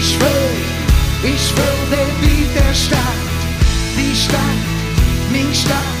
[0.00, 0.50] Ich will,
[1.34, 3.20] ich will der Beat der Stadt,
[3.96, 5.92] die Stadt,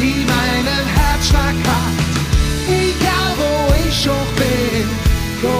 [0.00, 1.96] die meinen Herzschlag hat.
[2.68, 4.88] Egal wo ich auch bin,
[5.42, 5.56] wo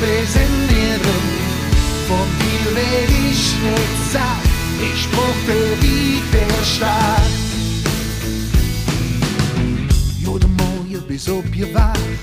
[0.00, 1.28] wir sind wir drin.
[2.08, 4.44] Von dir werd ich nicht satt,
[4.80, 7.32] ich brauch der Beat der Stadt.
[10.18, 12.17] Jo, de mooie bis op je wacht,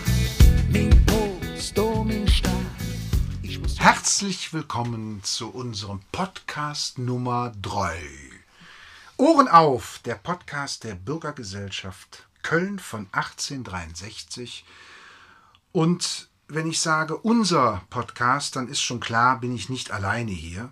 [4.16, 8.00] Herzlich willkommen zu unserem Podcast Nummer 3.
[9.18, 14.64] Ohren auf, der Podcast der Bürgergesellschaft Köln von 1863.
[15.74, 20.72] Und wenn ich sage unser Podcast, dann ist schon klar, bin ich nicht alleine hier.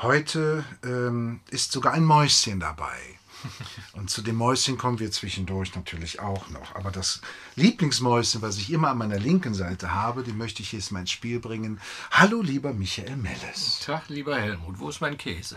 [0.00, 3.19] Heute ähm, ist sogar ein Mäuschen dabei.
[3.92, 6.74] Und zu dem Mäuschen kommen wir zwischendurch natürlich auch noch.
[6.74, 7.20] Aber das
[7.56, 11.10] Lieblingsmäuschen, was ich immer an meiner linken Seite habe, den möchte ich jetzt mal ins
[11.10, 11.80] Spiel bringen.
[12.10, 13.80] Hallo, lieber Michael Melles.
[13.80, 15.56] Tag, lieber Helmut, wo ist mein Käse?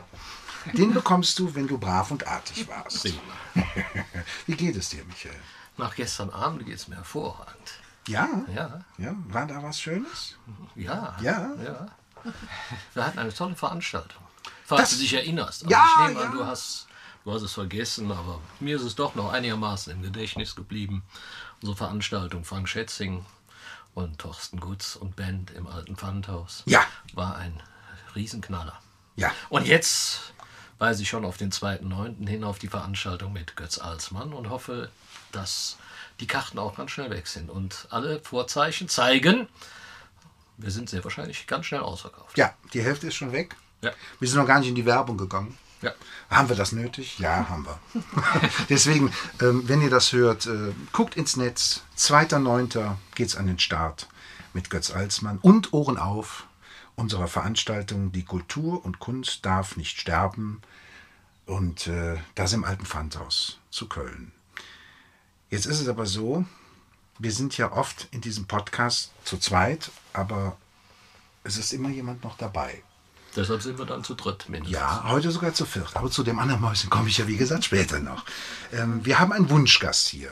[0.74, 3.02] Den bekommst du, wenn du brav und artig warst.
[3.04, 3.20] Prima.
[4.48, 5.36] Wie geht es dir, Michael?
[5.78, 7.74] Nach gestern Abend geht es mir hervorragend.
[8.08, 8.30] Ja?
[8.54, 10.38] Ja, Ja, war da was Schönes?
[10.76, 11.52] ja, Ja?
[11.64, 11.88] ja.
[12.94, 14.22] Wir hatten eine tolle Veranstaltung.
[14.66, 15.64] Falls Das- du dich erinnerst.
[15.64, 16.38] Also Ja, ich nehme an, ja.
[16.38, 16.88] du hast,
[17.26, 21.04] du hast es vergessen, aber mir ist es doch noch einigermaßen im Gedächtnis geblieben.
[21.62, 23.26] Unsere Veranstaltung, Frank Schätzing
[23.96, 26.84] und Thorsten Gutz und Band im alten Pfandhaus, Ja.
[27.14, 27.62] war ein
[28.16, 28.80] Riesenknaller.
[29.16, 29.32] Ja.
[29.50, 30.34] Und jetzt
[30.80, 32.28] weise ich schon auf den 2.9.
[32.28, 34.90] hin auf die Veranstaltung mit Götz Alsmann und hoffe,
[35.32, 35.78] dass
[36.20, 37.50] die Karten auch ganz schnell weg sind.
[37.50, 39.48] Und alle Vorzeichen zeigen,
[40.58, 42.38] wir sind sehr wahrscheinlich ganz schnell ausverkauft.
[42.38, 43.56] Ja, die Hälfte ist schon weg.
[43.82, 43.92] Ja.
[44.20, 45.58] Wir sind noch gar nicht in die Werbung gegangen.
[45.84, 45.92] Ja.
[46.30, 47.20] Haben wir das nötig?
[47.20, 47.80] Ja, haben wir.
[48.70, 51.84] Deswegen, ähm, wenn ihr das hört, äh, guckt ins Netz.
[51.98, 52.96] 2.9.
[53.16, 54.08] geht's an den Start
[54.54, 56.48] mit Götz Alsmann und Ohren auf
[56.96, 60.62] unserer Veranstaltung Die Kultur und Kunst darf nicht sterben.
[61.46, 64.32] Und äh, das im alten Pfandhaus zu Köln.
[65.50, 66.46] Jetzt ist es aber so,
[67.20, 70.58] wir sind ja oft in diesem Podcast zu zweit, aber
[71.44, 72.82] es ist immer jemand noch dabei.
[73.36, 74.80] Deshalb sind wir dann zu dritt mindestens.
[74.80, 75.96] Ja, heute sogar zu viert.
[75.96, 78.26] Aber zu dem anderen Mäuschen komme ich ja, wie gesagt, später noch.
[78.72, 80.32] Ähm, wir haben einen Wunschgast hier.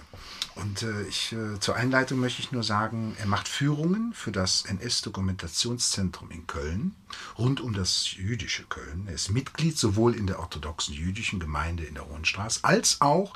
[0.55, 4.65] Und äh, ich, äh, zur Einleitung möchte ich nur sagen, er macht Führungen für das
[4.65, 6.93] NS-Dokumentationszentrum in Köln,
[7.37, 9.05] rund um das jüdische Köln.
[9.07, 13.33] Er ist Mitglied sowohl in der orthodoxen jüdischen Gemeinde in der Hohenstraße als auch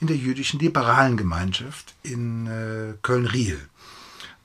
[0.00, 3.69] in der jüdischen liberalen Gemeinschaft in äh, Köln-Riel.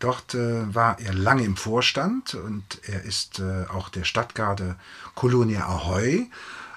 [0.06, 4.76] Dort äh, war er lange im Vorstand und er ist äh, auch der Stadtgarde
[5.16, 6.30] Kolonia Ahoy,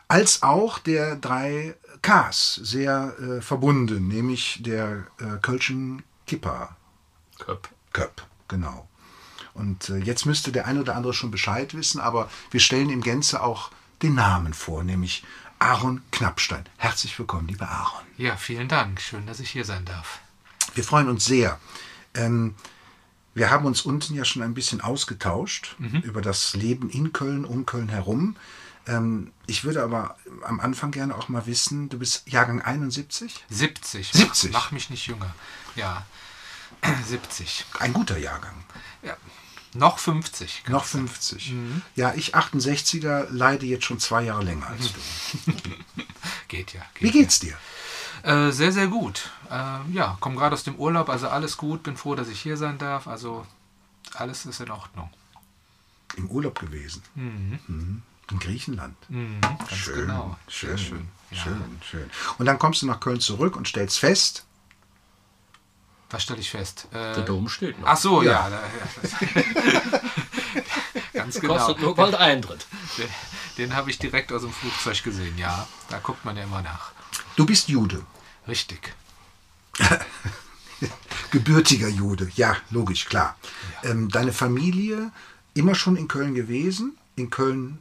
[0.08, 6.74] als auch der drei Ks sehr äh, verbunden, nämlich der äh, Kölschen Kippa
[7.38, 7.68] Köp.
[7.92, 8.88] Köpp, genau.
[9.52, 13.02] Und äh, jetzt müsste der ein oder andere schon Bescheid wissen, aber wir stellen im
[13.02, 15.22] Gänze auch den Namen vor, nämlich
[15.58, 16.64] Aaron Knappstein.
[16.78, 18.06] Herzlich willkommen, lieber Aaron.
[18.16, 19.02] Ja, vielen Dank.
[19.02, 20.20] Schön, dass ich hier sein darf.
[20.74, 21.60] Wir freuen uns sehr.
[22.14, 22.54] Ähm,
[23.38, 27.64] wir haben uns unten ja schon ein bisschen ausgetauscht über das Leben in Köln, um
[27.66, 28.36] Köln herum.
[28.86, 33.44] Ähm, ich würde aber am Anfang gerne auch mal wissen, du bist Jahrgang 71?
[33.48, 34.10] 70.
[34.12, 34.52] 70.
[34.52, 35.34] Mach, mach mich nicht jünger.
[35.76, 36.06] Ja,
[37.06, 37.66] 70.
[37.78, 38.64] Ein guter Jahrgang.
[39.02, 39.16] Ja.
[39.74, 40.64] Noch 50.
[40.64, 41.08] kann Noch ich sagen.
[41.08, 41.52] 50.
[41.94, 45.52] Ja, ich 68er leide jetzt schon zwei Jahre länger als du.
[46.48, 46.82] Geht ja.
[46.98, 47.56] Wie geht's dir?
[48.22, 49.30] Äh, sehr, sehr gut.
[49.50, 51.82] Äh, ja, komme gerade aus dem Urlaub, also alles gut.
[51.82, 53.06] Bin froh, dass ich hier sein darf.
[53.06, 53.46] Also
[54.14, 55.10] alles ist in Ordnung.
[56.16, 57.02] Im Urlaub gewesen.
[57.14, 58.02] Mhm.
[58.30, 58.96] In Griechenland.
[59.40, 60.36] Ganz Schön, genau.
[60.48, 61.08] schön, Sehr schön.
[61.30, 61.42] Ja.
[61.42, 62.10] schön, schön.
[62.38, 64.44] Und dann kommst du nach Köln zurück und stellst fest,
[66.10, 66.88] Was stelle ich fest?
[66.90, 67.88] Äh, Der Dom steht noch.
[67.88, 68.48] Ach so, Ja.
[68.48, 68.50] ja.
[68.50, 69.90] da- ja
[71.12, 71.56] ganz genau.
[71.56, 72.66] Kostet nur bald Eintritt.
[72.96, 73.08] Den,
[73.58, 75.36] den habe ich direkt aus dem Flugzeug gesehen.
[75.38, 76.92] Ja, da guckt man ja immer nach.
[77.36, 78.04] Du bist Jude.
[78.46, 78.94] Richtig.
[81.30, 83.36] Gebürtiger Jude, ja, logisch, klar.
[83.82, 85.12] Ähm, deine Familie
[85.54, 86.96] immer schon in Köln gewesen?
[87.16, 87.78] In Köln,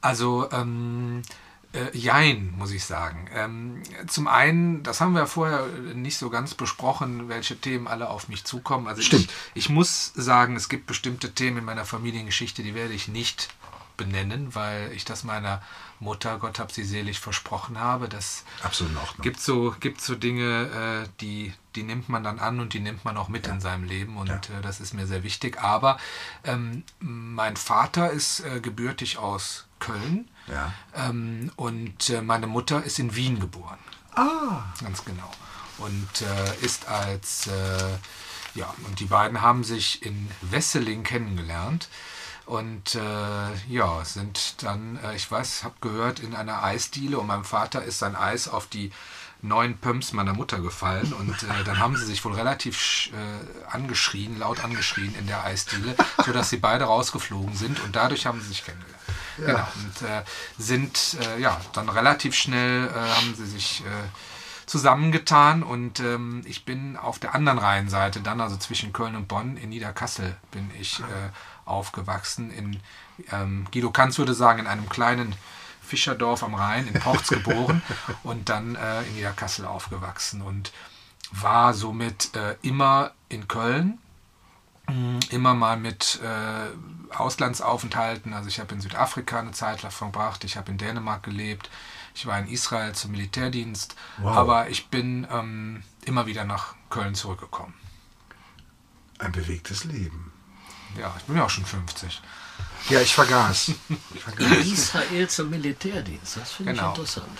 [0.00, 1.22] Also, ähm,
[1.72, 3.28] äh, jein, muss ich sagen.
[3.34, 8.28] Ähm, zum einen, das haben wir vorher nicht so ganz besprochen, welche Themen alle auf
[8.28, 8.86] mich zukommen.
[8.86, 9.30] Also Stimmt.
[9.54, 13.48] Ich, ich muss sagen, es gibt bestimmte Themen in meiner Familiengeschichte, die werde ich nicht
[13.96, 15.62] benennen, weil ich das meiner
[16.04, 18.08] Mutter, Gott hab sie selig, versprochen habe.
[18.08, 18.92] Das absolut
[19.22, 23.04] gibt so, gibt so Dinge, äh, die, die nimmt man dann an und die nimmt
[23.04, 24.36] man auch mit in seinem Leben und Ja.
[24.36, 25.58] äh, das ist mir sehr wichtig.
[25.60, 25.98] Aber
[26.44, 30.72] ähm, mein Vater ist äh, gebürtig aus Köln Ja.
[30.94, 33.78] ähm, und äh, meine Mutter ist in Wien geboren.
[34.14, 35.30] Ah, Ganz genau.
[35.78, 37.98] Und äh, ist als, äh,
[38.54, 41.88] ja, und die beiden haben sich in Wesseling kennengelernt.
[42.46, 47.44] Und äh, ja, sind dann, äh, ich weiß, habe gehört, in einer Eisdiele und meinem
[47.44, 48.92] Vater ist sein Eis auf die
[49.40, 51.12] neuen Pumps meiner Mutter gefallen.
[51.12, 55.94] Und äh, dann haben sie sich wohl relativ äh, angeschrien, laut angeschrien in der Eisdiele,
[56.24, 57.80] sodass sie beide rausgeflogen sind.
[57.80, 58.94] Und dadurch haben sie sich kennengelernt.
[59.38, 59.46] Ja.
[59.46, 60.22] Genau, und äh,
[60.58, 65.62] sind äh, ja dann relativ schnell äh, haben sie sich äh, zusammengetan.
[65.62, 69.70] Und ähm, ich bin auf der anderen Rheinseite, dann also zwischen Köln und Bonn, in
[69.70, 71.02] Niederkassel bin ich
[71.64, 72.50] aufgewachsen.
[72.50, 72.80] In,
[73.32, 75.34] ähm, Guido Kanz würde sagen, in einem kleinen
[75.84, 77.82] Fischerdorf am Rhein in Porz geboren
[78.22, 80.72] und dann äh, in Niederkassel aufgewachsen und
[81.30, 83.98] war somit äh, immer in Köln,
[84.88, 88.32] mh, immer mal mit äh, Auslandsaufenthalten.
[88.32, 91.70] Also ich habe in Südafrika eine Zeit lang verbracht, ich habe in Dänemark gelebt,
[92.14, 94.36] ich war in Israel zum Militärdienst, wow.
[94.36, 97.74] aber ich bin ähm, immer wieder nach Köln zurückgekommen.
[99.18, 100.32] Ein bewegtes Leben.
[100.98, 102.20] Ja, ich bin ja auch schon 50.
[102.90, 103.72] Ja, ich vergaß.
[104.14, 104.66] Ich vergaß.
[104.66, 106.92] Israel zum Militärdienst, das finde genau.
[106.92, 107.38] ich interessant.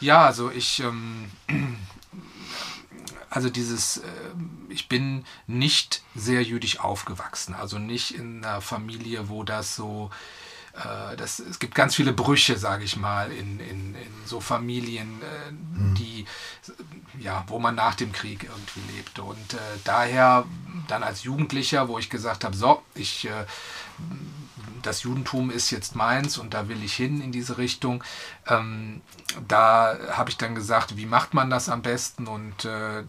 [0.00, 1.30] Ja, also ich, ähm,
[3.30, 4.08] also dieses, äh,
[4.68, 10.41] ich bin nicht sehr jüdisch aufgewachsen, also nicht in einer Familie, wo das so, äh,
[11.16, 15.52] das, es gibt ganz viele Brüche, sage ich mal, in, in, in so Familien, äh,
[15.52, 15.94] mhm.
[15.94, 16.24] die,
[17.18, 19.22] ja, wo man nach dem Krieg irgendwie lebte.
[19.22, 20.44] Und äh, daher
[20.88, 23.44] dann als Jugendlicher, wo ich gesagt habe, so, ich äh,
[24.82, 28.04] das Judentum ist jetzt meins und da will ich hin in diese Richtung.
[28.46, 29.00] Ähm,
[29.48, 32.26] da habe ich dann gesagt, wie macht man das am besten?
[32.26, 33.04] Und äh,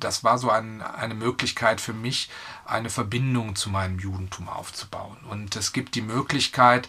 [0.00, 2.30] das war so ein, eine Möglichkeit für mich,
[2.68, 5.16] eine Verbindung zu meinem Judentum aufzubauen.
[5.30, 6.88] Und es gibt die Möglichkeit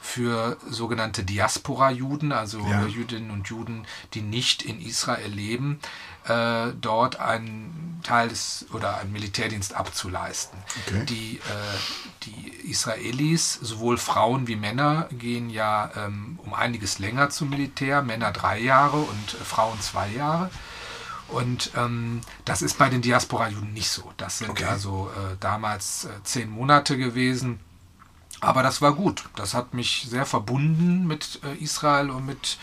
[0.00, 2.86] für sogenannte Diaspora-Juden, also ja.
[2.86, 5.78] Jüdinnen und Juden, die nicht in Israel leben,
[6.26, 10.58] äh, dort einen Teil des oder einen Militärdienst abzuleisten.
[10.86, 11.04] Okay.
[11.06, 17.50] Die, äh, die Israelis, sowohl Frauen wie Männer, gehen ja ähm, um einiges länger zum
[17.50, 20.50] Militär, Männer drei Jahre und äh, Frauen zwei Jahre.
[21.32, 24.12] Und ähm, das ist bei den Diaspora-Juden nicht so.
[24.16, 24.64] Das sind okay.
[24.64, 27.60] also äh, damals äh, zehn Monate gewesen.
[28.40, 29.24] Aber das war gut.
[29.36, 32.58] Das hat mich sehr verbunden mit äh, Israel und mit,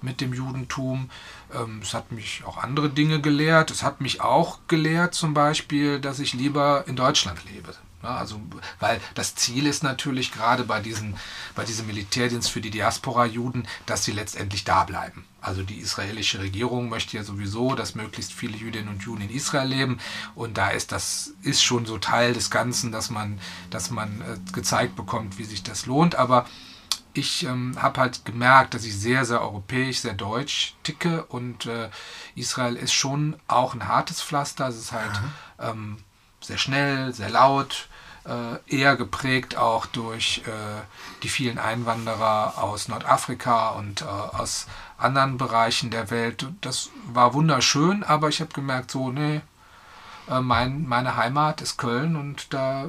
[0.00, 1.10] mit dem Judentum.
[1.54, 3.70] Ähm, es hat mich auch andere Dinge gelehrt.
[3.70, 7.74] Es hat mich auch gelehrt, zum Beispiel, dass ich lieber in Deutschland lebe.
[8.02, 8.40] Also,
[8.78, 11.16] weil das Ziel ist natürlich gerade bei, diesen,
[11.56, 15.24] bei diesem Militärdienst für die Diaspora-Juden, dass sie letztendlich da bleiben.
[15.40, 19.68] Also die israelische Regierung möchte ja sowieso, dass möglichst viele Jüdinnen und Juden in Israel
[19.68, 19.98] leben.
[20.34, 23.40] Und da ist das ist schon so Teil des Ganzen, dass man,
[23.70, 26.14] dass man äh, gezeigt bekommt, wie sich das lohnt.
[26.16, 26.46] Aber
[27.14, 31.90] ich ähm, habe halt gemerkt, dass ich sehr, sehr europäisch, sehr deutsch ticke und äh,
[32.34, 34.68] Israel ist schon auch ein hartes Pflaster.
[34.68, 35.20] Es ist halt
[35.58, 35.98] ähm,
[36.48, 37.88] sehr schnell, sehr laut,
[38.24, 40.50] äh, eher geprägt auch durch äh,
[41.22, 44.66] die vielen Einwanderer aus Nordafrika und äh, aus
[44.98, 46.46] anderen Bereichen der Welt.
[46.60, 49.40] Das war wunderschön, aber ich habe gemerkt, so, nee,
[50.42, 52.84] mein, meine Heimat ist Köln und da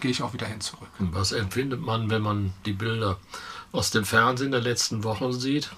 [0.00, 0.88] gehe ich auch wieder hin zurück.
[0.98, 3.18] Was empfindet man, wenn man die Bilder
[3.72, 5.70] aus dem Fernsehen der letzten Wochen sieht.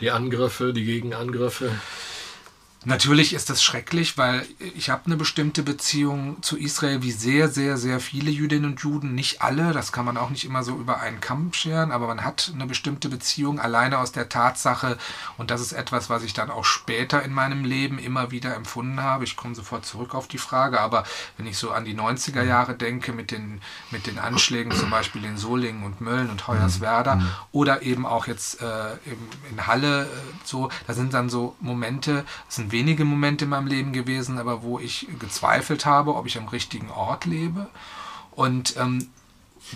[0.00, 1.72] Die Angriffe, die Gegenangriffe.
[2.84, 4.46] Natürlich ist das schrecklich, weil
[4.76, 9.14] ich habe eine bestimmte Beziehung zu Israel, wie sehr, sehr, sehr viele Jüdinnen und Juden.
[9.14, 12.24] Nicht alle, das kann man auch nicht immer so über einen Kamm scheren, aber man
[12.24, 14.96] hat eine bestimmte Beziehung alleine aus der Tatsache,
[15.36, 19.02] und das ist etwas, was ich dann auch später in meinem Leben immer wieder empfunden
[19.02, 19.24] habe.
[19.24, 21.04] Ich komme sofort zurück auf die Frage, aber
[21.36, 25.24] wenn ich so an die 90er Jahre denke, mit den, mit den Anschlägen zum Beispiel
[25.24, 27.30] in Solingen und Mölln und Hoyerswerda mhm.
[27.50, 28.92] oder eben auch jetzt äh,
[29.50, 30.06] in Halle, äh,
[30.44, 34.62] so, da sind dann so Momente, das sind wenige Momente in meinem Leben gewesen, aber
[34.62, 37.68] wo ich gezweifelt habe, ob ich am richtigen Ort lebe.
[38.32, 39.08] Und ähm,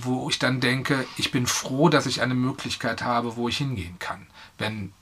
[0.00, 3.96] wo ich dann denke, ich bin froh, dass ich eine Möglichkeit habe, wo ich hingehen
[3.98, 4.26] kann.
[4.58, 4.92] Wenn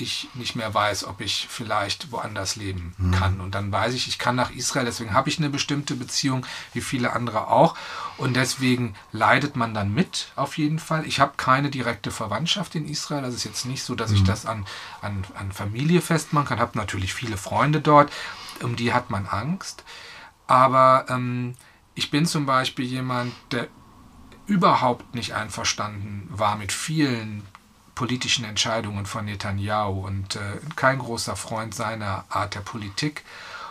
[0.00, 3.10] ich nicht mehr weiß, ob ich vielleicht woanders leben mhm.
[3.12, 3.40] kann.
[3.40, 6.80] Und dann weiß ich, ich kann nach Israel, deswegen habe ich eine bestimmte Beziehung, wie
[6.80, 7.76] viele andere auch.
[8.16, 11.06] Und deswegen leidet man dann mit, auf jeden Fall.
[11.06, 13.24] Ich habe keine direkte Verwandtschaft in Israel.
[13.24, 14.16] Also es ist jetzt nicht so, dass mhm.
[14.16, 14.66] ich das an,
[15.00, 16.58] an, an Familie festmachen kann.
[16.58, 18.12] Ich habe natürlich viele Freunde dort,
[18.62, 19.84] um die hat man Angst.
[20.46, 21.54] Aber ähm,
[21.94, 23.68] ich bin zum Beispiel jemand, der
[24.46, 27.44] überhaupt nicht einverstanden war mit vielen
[28.00, 30.40] politischen Entscheidungen von Netanyahu und äh,
[30.74, 33.24] kein großer Freund seiner Art der Politik.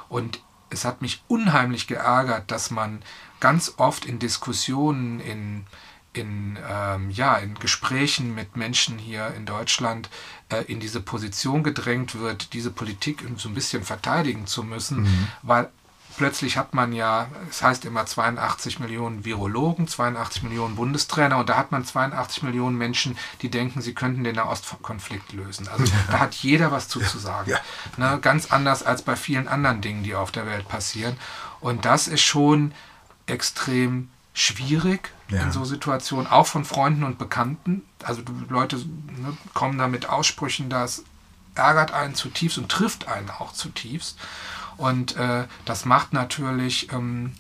[0.08, 3.02] Und es hat mich unheimlich geärgert, dass man
[3.40, 5.66] ganz oft in Diskussionen, in,
[6.14, 10.12] in, ähm, ja, in Gesprächen mit Menschen hier in Deutschland
[10.50, 15.28] äh, in diese Position gedrängt wird, diese Politik so ein bisschen verteidigen zu müssen, mhm.
[15.42, 15.72] weil
[16.20, 21.56] plötzlich hat man ja, es heißt immer 82 Millionen Virologen, 82 Millionen Bundestrainer und da
[21.56, 25.70] hat man 82 Millionen Menschen, die denken, sie könnten den Nahostkonflikt lösen.
[25.70, 25.92] Also ja.
[26.12, 27.50] da hat jeder was zuzusagen.
[27.50, 27.60] Ja.
[27.98, 28.16] Ja.
[28.16, 31.16] Ne, ganz anders als bei vielen anderen Dingen, die auf der Welt passieren.
[31.62, 32.74] Und das ist schon
[33.26, 37.84] extrem schwierig in so Situationen, auch von Freunden und Bekannten.
[38.04, 41.06] Also Leute ne, kommen da mit Aussprüchen, das
[41.56, 44.18] ärgert einen zutiefst und trifft einen auch zutiefst.
[44.80, 47.34] Und äh, das macht natürlich, ähm,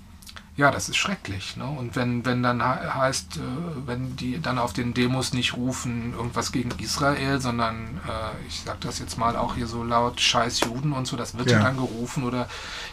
[0.58, 1.56] ja, das ist schrecklich.
[1.56, 1.66] Ne?
[1.66, 3.40] Und wenn, wenn dann heißt, äh,
[3.86, 8.80] wenn die dann auf den Demos nicht rufen, irgendwas gegen Israel, sondern äh, ich sage
[8.82, 11.78] das jetzt mal auch hier so laut, scheiß Juden und so, das wird ja dann
[11.78, 12.50] gerufen oder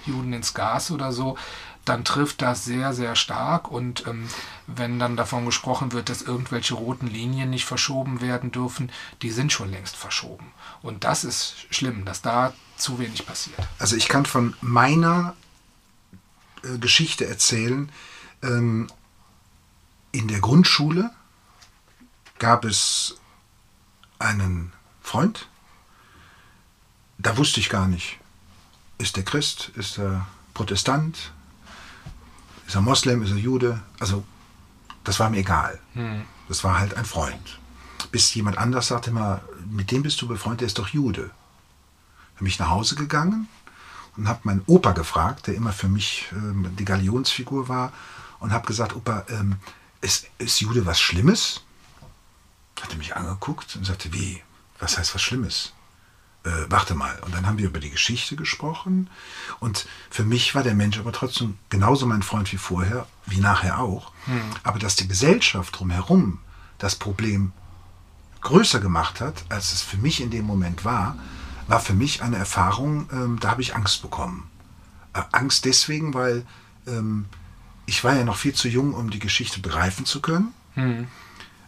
[0.07, 1.37] Juden ins Gas oder so,
[1.85, 3.69] dann trifft das sehr, sehr stark.
[3.69, 4.29] Und ähm,
[4.69, 9.51] wenn dann davon gesprochen wird, dass irgendwelche roten Linien nicht verschoben werden dürfen, die sind
[9.51, 10.53] schon längst verschoben.
[10.83, 13.59] Und das ist schlimm, dass da zu wenig passiert.
[13.79, 15.35] Also ich kann von meiner
[16.63, 17.91] äh, Geschichte erzählen.
[18.43, 18.89] Ähm,
[20.13, 21.11] in der Grundschule
[22.39, 23.17] gab es
[24.19, 25.49] einen Freund,
[27.19, 28.19] da wusste ich gar nicht,
[28.99, 31.33] ist er Christ, ist er Protestant,
[32.67, 33.81] ist er Moslem, ist er Jude?
[34.01, 34.25] Also,
[35.05, 35.81] das war mir egal.
[35.95, 36.25] Hm.
[36.49, 37.59] Das war halt ein Freund.
[38.11, 41.31] Bis jemand anders sagte mal, mit dem bist du befreundet, der ist doch Jude.
[42.39, 43.49] Bin ich nach Hause gegangen
[44.17, 47.93] und habe meinen Opa gefragt, der immer für mich ähm, die Galionsfigur war,
[48.39, 49.57] und habe gesagt, Opa, ähm,
[50.03, 51.63] ist, ist Jude was Schlimmes?
[52.81, 54.43] Hat er mich angeguckt und sagte, wie?
[54.79, 55.73] Was heißt was Schlimmes?
[56.47, 57.19] äh, warte mal.
[57.23, 59.11] Und dann haben wir über die Geschichte gesprochen.
[59.61, 63.81] Und für mich war der Mensch aber trotzdem genauso mein Freund wie vorher, wie nachher
[63.81, 64.13] auch.
[64.27, 64.41] Hm.
[64.63, 66.39] Aber dass die Gesellschaft drumherum
[66.79, 67.53] das Problem
[68.43, 71.17] größer gemacht hat, als es für mich in dem Moment war,
[71.67, 74.51] war für mich eine Erfahrung, ähm, da habe ich Angst bekommen.
[75.15, 76.47] Äh, Angst deswegen, weil
[76.87, 77.27] ähm,
[77.87, 80.53] ich war ja noch viel zu jung, um die Geschichte begreifen zu können.
[80.75, 81.07] Hm.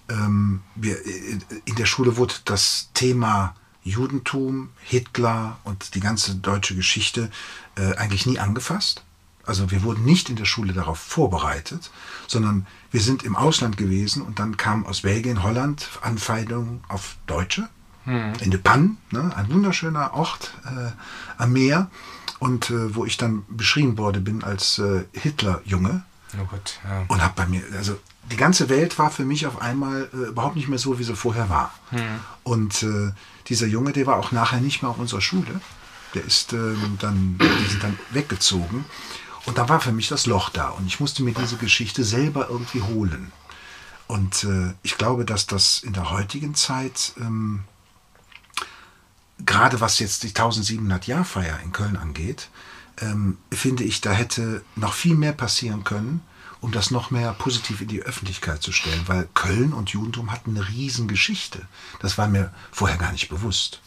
[0.08, 6.74] Ähm, wir, äh, in der Schule wurde das Thema Judentum, Hitler und die ganze deutsche
[6.74, 7.30] Geschichte
[7.76, 9.02] äh, eigentlich nie angefasst.
[9.44, 11.90] Also wir wurden nicht in der Schule darauf vorbereitet,
[12.26, 17.68] sondern wir sind im Ausland gewesen und dann kam aus Belgien, Holland Anfeindungen auf Deutsche.
[18.08, 18.32] Hm.
[18.40, 20.90] In De Panne, ne, ein wunderschöner Ort äh,
[21.36, 21.90] am Meer
[22.38, 26.04] und äh, wo ich dann beschrieben worden bin als äh, Hitlerjunge.
[26.40, 27.04] Oh Gott, ja.
[27.08, 27.98] Und habe bei mir, also
[28.30, 31.14] die ganze Welt war für mich auf einmal äh, überhaupt nicht mehr so, wie sie
[31.14, 31.74] vorher war.
[31.90, 32.00] Hm.
[32.44, 33.12] Und äh,
[33.48, 35.60] dieser Junge, der war auch nachher nicht mehr auf unserer Schule.
[36.14, 38.86] Der ist ähm, dann, die sind dann weggezogen.
[39.44, 40.70] Und da war für mich das Loch da.
[40.70, 43.32] Und ich musste mir diese Geschichte selber irgendwie holen.
[44.06, 47.64] Und äh, ich glaube, dass das in der heutigen Zeit, ähm,
[49.44, 52.48] gerade was jetzt die 1700-Jahr-Feier in Köln angeht,
[53.00, 56.20] ähm, finde ich, da hätte noch viel mehr passieren können,
[56.60, 60.56] um das noch mehr positiv in die Öffentlichkeit zu stellen, weil Köln und Judentum hatten
[60.56, 61.66] eine Riesengeschichte.
[62.00, 63.80] Das war mir vorher gar nicht bewusst.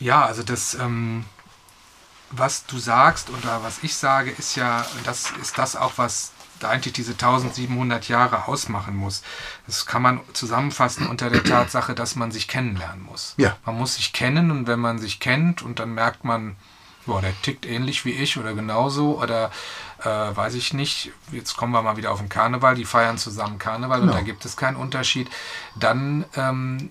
[0.00, 1.24] Ja, also das, ähm,
[2.30, 6.32] was du sagst oder was ich sage, ist ja, das ist das auch, was
[6.64, 9.22] eigentlich diese 1700 Jahre ausmachen muss.
[9.66, 13.34] Das kann man zusammenfassen unter der Tatsache, dass man sich kennenlernen muss.
[13.36, 13.56] Ja.
[13.64, 16.56] Man muss sich kennen und wenn man sich kennt und dann merkt man,
[17.06, 19.50] boah, der tickt ähnlich wie ich oder genauso oder
[20.00, 23.58] äh, weiß ich nicht, jetzt kommen wir mal wieder auf den Karneval, die feiern zusammen
[23.58, 24.12] Karneval genau.
[24.12, 25.28] und da gibt es keinen Unterschied,
[25.76, 26.90] dann ähm,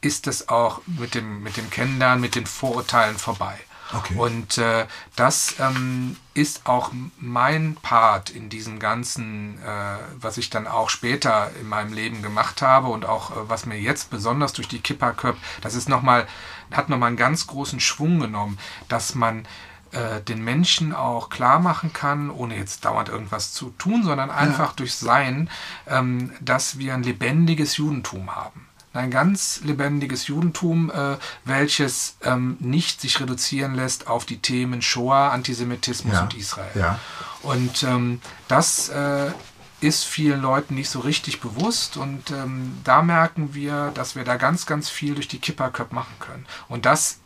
[0.00, 3.58] ist es auch mit dem, mit dem Kennenlernen, mit den Vorurteilen vorbei.
[3.92, 4.14] Okay.
[4.16, 10.66] Und äh, das ähm, ist auch mein Part in diesem ganzen, äh, was ich dann
[10.66, 14.68] auch später in meinem Leben gemacht habe und auch äh, was mir jetzt besonders durch
[14.68, 16.26] die Kipperköp, das ist noch mal,
[16.72, 19.46] hat nochmal einen ganz großen Schwung genommen, dass man
[19.92, 24.70] äh, den Menschen auch klar machen kann, ohne jetzt dauernd irgendwas zu tun, sondern einfach
[24.70, 24.76] ja.
[24.76, 25.50] durch Sein,
[25.86, 33.00] ähm, dass wir ein lebendiges Judentum haben ein ganz lebendiges Judentum, äh, welches ähm, nicht
[33.00, 36.22] sich reduzieren lässt auf die Themen Shoah, Antisemitismus ja.
[36.22, 36.70] und Israel.
[36.74, 37.00] Ja.
[37.42, 39.32] Und ähm, das äh,
[39.80, 44.36] ist vielen Leuten nicht so richtig bewusst und ähm, da merken wir, dass wir da
[44.36, 46.46] ganz, ganz viel durch die Kipperköp machen können.
[46.68, 47.18] Und das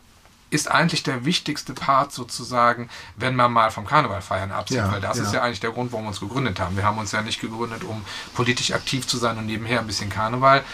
[0.51, 5.01] ist eigentlich der wichtigste Part sozusagen, wenn man mal vom Karneval feiern absieht, ja, weil
[5.01, 5.25] das ja.
[5.25, 6.77] ist ja eigentlich der Grund, warum wir uns gegründet haben.
[6.77, 10.09] Wir haben uns ja nicht gegründet, um politisch aktiv zu sein und nebenher ein bisschen
[10.09, 10.65] Karneval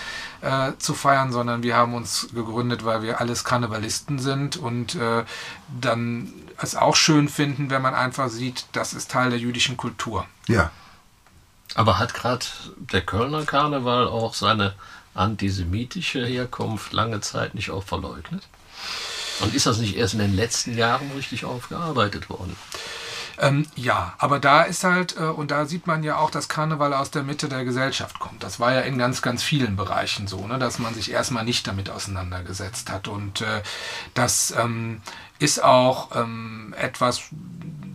[0.42, 5.24] äh, zu feiern, sondern wir haben uns gegründet, weil wir alles Karnevalisten sind und äh,
[5.80, 10.26] dann es auch schön finden, wenn man einfach sieht, das ist Teil der jüdischen Kultur.
[10.46, 10.70] Ja.
[11.74, 14.74] Aber hat gerade der Kölner Karneval auch seine
[15.14, 18.42] antisemitische Herkunft lange Zeit nicht auch verleugnet?
[19.40, 22.56] Und ist das nicht erst in den letzten Jahren richtig aufgearbeitet worden?
[23.38, 26.94] Ähm, ja, aber da ist halt, äh, und da sieht man ja auch, dass Karneval
[26.94, 28.42] aus der Mitte der Gesellschaft kommt.
[28.44, 31.66] Das war ja in ganz, ganz vielen Bereichen so, ne, dass man sich erstmal nicht
[31.66, 33.08] damit auseinandergesetzt hat.
[33.08, 33.62] Und äh,
[34.14, 35.00] das ähm,
[35.40, 37.22] ist auch ähm, etwas,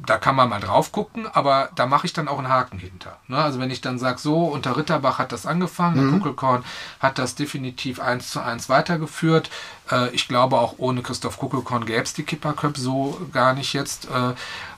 [0.05, 3.17] da kann man mal drauf gucken, aber da mache ich dann auch einen Haken hinter.
[3.27, 3.37] Ne?
[3.37, 6.09] Also wenn ich dann sage, so, unter Ritterbach hat das angefangen, mhm.
[6.11, 6.63] der Kuckelkorn
[6.99, 9.49] hat das definitiv eins zu eins weitergeführt.
[9.91, 14.05] Äh, ich glaube auch ohne Christoph Kuckelkorn gäbe es die Kipperköp so gar nicht jetzt,
[14.05, 14.33] äh,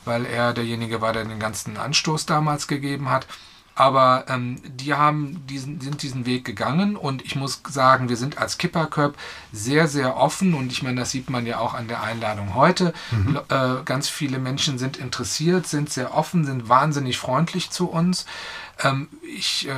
[0.06, 3.28] weil er derjenige war, der den ganzen Anstoß damals gegeben hat.
[3.76, 8.38] Aber ähm, die haben diesen, sind diesen Weg gegangen und ich muss sagen, wir sind
[8.38, 9.16] als Kipperköp
[9.54, 12.94] sehr, sehr offen und ich meine, das sieht man ja auch an der Einladung heute.
[13.12, 13.40] Mhm.
[13.50, 18.26] Äh, ganz viele Menschen sind interessiert, sind sehr offen, sind wahnsinnig freundlich zu uns.
[18.84, 19.74] Ähm, ich äh,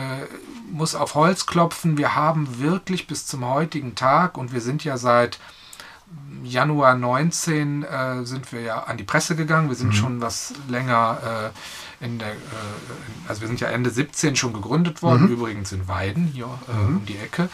[0.72, 1.98] muss auf Holz klopfen.
[1.98, 5.40] Wir haben wirklich bis zum heutigen Tag und wir sind ja seit
[6.44, 9.70] Januar 19 äh, sind wir ja an die Presse gegangen.
[9.70, 9.94] Wir sind mhm.
[9.94, 11.50] schon was länger äh,
[12.04, 12.36] in der, äh,
[13.28, 15.34] also wir sind ja Ende 17 schon gegründet worden, mhm.
[15.34, 16.98] übrigens in Weiden, hier äh, mhm.
[16.98, 17.50] um die Ecke.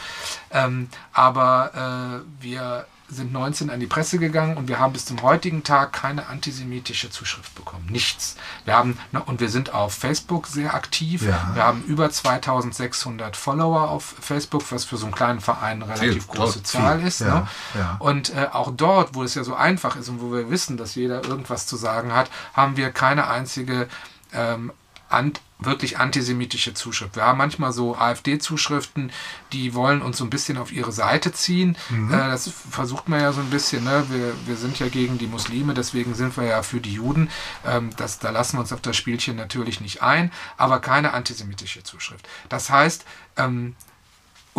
[0.51, 5.21] Ähm, aber äh, wir sind 19 an die Presse gegangen und wir haben bis zum
[5.23, 7.87] heutigen Tag keine antisemitische Zuschrift bekommen.
[7.89, 8.35] Nichts.
[8.65, 11.23] Wir haben, ne, und wir sind auf Facebook sehr aktiv.
[11.23, 11.51] Ja.
[11.53, 16.25] Wir haben über 2600 Follower auf Facebook, was für so einen kleinen Verein eine relativ
[16.25, 17.07] viel, große Zahl viel.
[17.07, 17.21] ist.
[17.21, 17.27] Ja.
[17.27, 17.47] Ne?
[17.75, 17.95] Ja.
[17.99, 20.95] Und äh, auch dort, wo es ja so einfach ist und wo wir wissen, dass
[20.95, 23.87] jeder irgendwas zu sagen hat, haben wir keine einzige
[24.33, 24.71] ähm,
[25.09, 27.15] an, wirklich antisemitische Zuschrift.
[27.15, 29.11] Wir haben manchmal so AfD-Zuschriften,
[29.51, 31.77] die wollen uns so ein bisschen auf ihre Seite ziehen.
[31.89, 32.13] Mhm.
[32.13, 33.83] Äh, das versucht man ja so ein bisschen.
[33.83, 34.05] Ne?
[34.09, 37.29] Wir, wir sind ja gegen die Muslime, deswegen sind wir ja für die Juden.
[37.65, 41.83] Ähm, das, da lassen wir uns auf das Spielchen natürlich nicht ein, aber keine antisemitische
[41.83, 42.27] Zuschrift.
[42.47, 43.03] Das heißt,
[43.35, 43.75] ähm,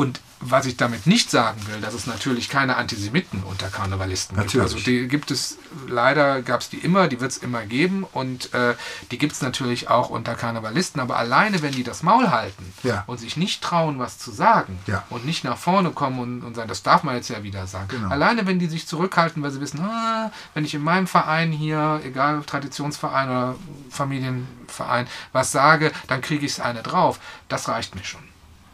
[0.01, 4.53] und was ich damit nicht sagen will, dass es natürlich keine Antisemiten unter Karnevalisten natürlich.
[4.53, 4.63] gibt.
[4.63, 8.55] Also die gibt es, leider gab es die immer, die wird es immer geben und
[8.55, 8.75] äh,
[9.11, 10.99] die gibt es natürlich auch unter Karnevalisten.
[11.03, 13.05] Aber alleine, wenn die das Maul halten ja.
[13.07, 15.05] und sich nicht trauen, was zu sagen ja.
[15.11, 17.89] und nicht nach vorne kommen und, und sagen, das darf man jetzt ja wieder sagen.
[17.89, 18.09] Genau.
[18.09, 22.01] Alleine, wenn die sich zurückhalten, weil sie wissen, ah, wenn ich in meinem Verein hier,
[22.03, 23.57] egal Traditionsverein oder
[23.91, 27.21] Familienverein, was sage, dann kriege ich es eine drauf.
[27.49, 28.23] Das reicht mir schon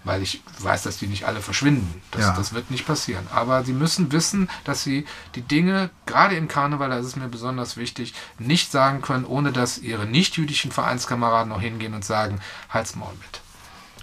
[0.07, 2.01] weil ich weiß, dass die nicht alle verschwinden.
[2.12, 2.33] Das, ja.
[2.33, 3.27] das wird nicht passieren.
[3.35, 7.29] Aber sie müssen wissen, dass sie die Dinge, gerade im Karneval, da ist es mir
[7.29, 12.40] besonders wichtig, nicht sagen können, ohne dass ihre nicht-jüdischen Vereinskameraden noch hingehen und sagen,
[12.71, 13.40] halt's Maul mit.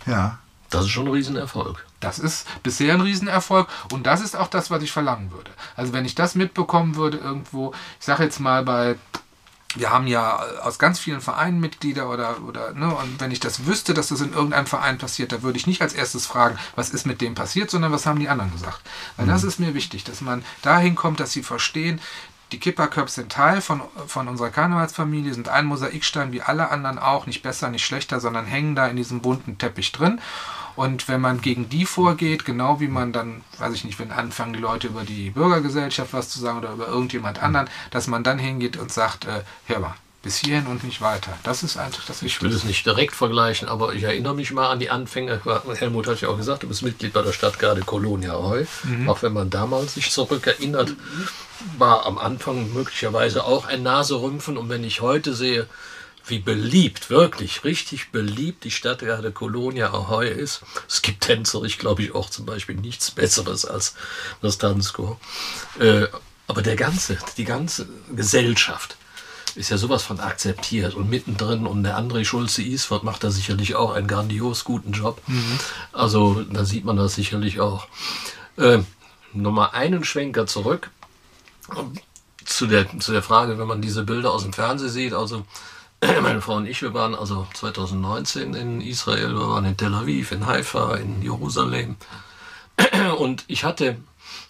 [0.05, 0.39] Ja.
[0.69, 1.85] Das ist schon ein Riesenerfolg.
[2.01, 5.51] Das ist bisher ein Riesenerfolg und das ist auch das, was ich verlangen würde.
[5.77, 8.97] Also wenn ich das mitbekommen würde irgendwo, ich sage jetzt mal bei
[9.75, 13.65] wir haben ja aus ganz vielen Vereinen Mitglieder oder, oder ne, und wenn ich das
[13.65, 16.89] wüsste, dass das in irgendeinem Verein passiert, da würde ich nicht als erstes fragen, was
[16.89, 18.81] ist mit dem passiert, sondern was haben die anderen gesagt.
[19.17, 19.31] Weil mhm.
[19.31, 21.99] das ist mir wichtig, dass man dahin kommt, dass sie verstehen,
[22.51, 27.25] die Kipperköps sind Teil von, von unserer Karnevalsfamilie, sind ein Mosaikstein wie alle anderen auch,
[27.25, 30.21] nicht besser, nicht schlechter, sondern hängen da in diesem bunten Teppich drin.
[30.75, 34.53] Und wenn man gegen die vorgeht, genau wie man dann, weiß ich nicht, wenn anfangen
[34.53, 38.39] die Leute über die Bürgergesellschaft was zu sagen oder über irgendjemand anderen, dass man dann
[38.39, 41.38] hingeht und sagt, äh, hör mal, bis hierhin und nicht weiter.
[41.43, 44.69] Das ist einfach das Ich will es nicht direkt vergleichen, aber ich erinnere mich mal
[44.71, 45.41] an die Anfänge.
[45.75, 48.63] Helmut hat ja auch gesagt, du bist Mitglied bei der Stadtgarde Kolonia Heu.
[48.83, 49.09] Mhm.
[49.09, 50.95] Auch wenn man damals sich zurückerinnert,
[51.77, 54.57] war am Anfang möglicherweise auch ein Naserümpfen.
[54.57, 55.67] Und wenn ich heute sehe,
[56.25, 60.62] wie beliebt, wirklich richtig beliebt die Stadtgarde Kolonia Ahoy ist.
[60.88, 63.95] Es gibt Tänzer, ich glaube ich auch zum Beispiel nichts Besseres als
[64.41, 65.19] das Tanzchor.
[65.79, 66.07] Äh,
[66.47, 68.97] aber der ganze, die ganze Gesellschaft
[69.55, 73.93] ist ja sowas von akzeptiert und mittendrin und der André Schulze-Isford macht da sicherlich auch
[73.93, 75.21] einen grandios guten Job.
[75.27, 75.59] Mhm.
[75.91, 77.88] Also da sieht man das sicherlich auch.
[78.57, 78.79] Äh,
[79.33, 80.91] Nochmal einen Schwenker zurück
[82.45, 85.45] zu der, zu der Frage, wenn man diese Bilder aus dem Fernsehen sieht, also
[86.21, 90.31] meine Frau und ich, wir waren also 2019 in Israel, wir waren in Tel Aviv,
[90.31, 91.95] in Haifa, in Jerusalem.
[93.17, 93.97] Und ich hatte,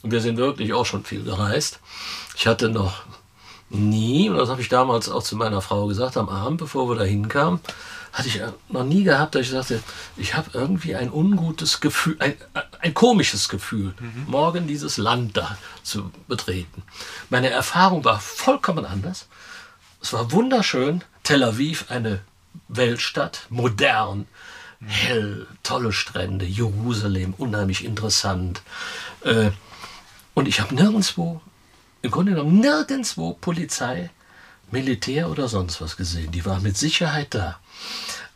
[0.02, 1.80] und wir sind wirklich auch schon viel gereist,
[2.38, 3.04] ich hatte noch
[3.70, 6.96] nie, und das habe ich damals auch zu meiner Frau gesagt, am Abend, bevor wir
[6.96, 7.60] da hinkamen,
[8.14, 8.40] hatte ich
[8.70, 9.82] noch nie gehabt, dass ich sagte,
[10.16, 12.36] ich habe irgendwie ein ungutes Gefühl, ein,
[12.80, 14.26] ein komisches Gefühl, mhm.
[14.28, 16.84] morgen dieses Land da zu betreten.
[17.30, 19.28] Meine Erfahrung war vollkommen anders.
[20.02, 22.20] Es war wunderschön, Tel Aviv eine
[22.68, 24.28] Weltstadt, modern,
[24.86, 28.62] hell, tolle Strände, Jerusalem, unheimlich interessant.
[29.24, 29.52] Äh,
[30.34, 31.42] und ich habe nirgendwo,
[32.02, 34.10] im Grunde genommen nirgendwo Polizei,
[34.72, 36.32] Militär oder sonst was gesehen.
[36.32, 37.60] Die war mit Sicherheit da.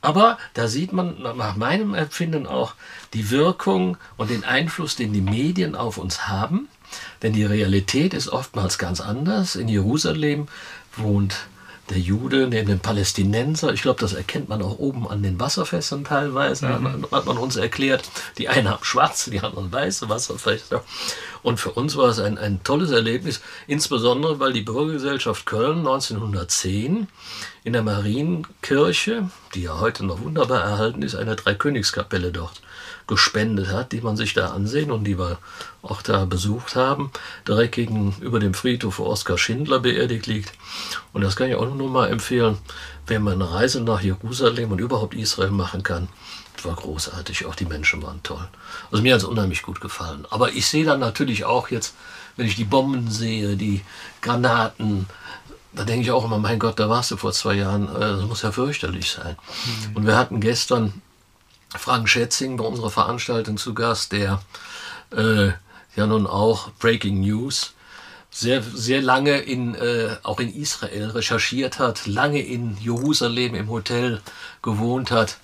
[0.01, 2.75] Aber da sieht man nach meinem Empfinden auch
[3.13, 6.69] die Wirkung und den Einfluss, den die Medien auf uns haben.
[7.21, 9.55] Denn die Realität ist oftmals ganz anders.
[9.55, 10.47] In Jerusalem
[10.95, 11.47] wohnt
[11.89, 13.73] der Jude neben dem Palästinenser.
[13.73, 17.07] Ich glaube, das erkennt man auch oben an den Wasserfässern teilweise, mhm.
[17.11, 18.09] hat man uns erklärt.
[18.37, 20.83] Die einen haben schwarze, die anderen weiße Wasserfässer.
[21.43, 27.07] Und für uns war es ein, ein tolles Erlebnis, insbesondere weil die Bürgergesellschaft Köln 1910
[27.63, 32.61] in der Marienkirche, die ja heute noch wunderbar erhalten ist, eine Dreikönigskapelle dort
[33.07, 35.39] gespendet hat, die man sich da ansehen und die wir
[35.81, 37.11] auch da besucht haben,
[37.47, 40.51] direkt gegenüber dem Friedhof, wo Oskar Schindler beerdigt liegt.
[41.13, 42.57] Und das kann ich auch nur mal empfehlen,
[43.07, 46.09] wenn man eine Reise nach Jerusalem und überhaupt Israel machen kann.
[46.55, 48.47] Das war großartig, auch die Menschen waren toll.
[48.91, 50.25] Also mir hat es unheimlich gut gefallen.
[50.29, 51.93] Aber ich sehe dann natürlich auch jetzt,
[52.35, 53.81] wenn ich die Bomben sehe, die
[54.21, 55.07] Granaten,
[55.73, 58.23] da denke ich auch immer, mein Gott, da warst du vor zwei Jahren, äh, das
[58.23, 59.37] muss ja fürchterlich sein.
[59.65, 59.95] Mhm.
[59.95, 61.01] Und wir hatten gestern
[61.75, 64.41] Frank Schätzing bei unserer Veranstaltung zu Gast, der
[65.11, 65.47] äh,
[65.95, 67.73] ja nun auch Breaking News
[68.29, 74.21] sehr, sehr lange in, äh, auch in Israel recherchiert hat, lange in Jerusalem im Hotel
[74.61, 75.37] gewohnt hat.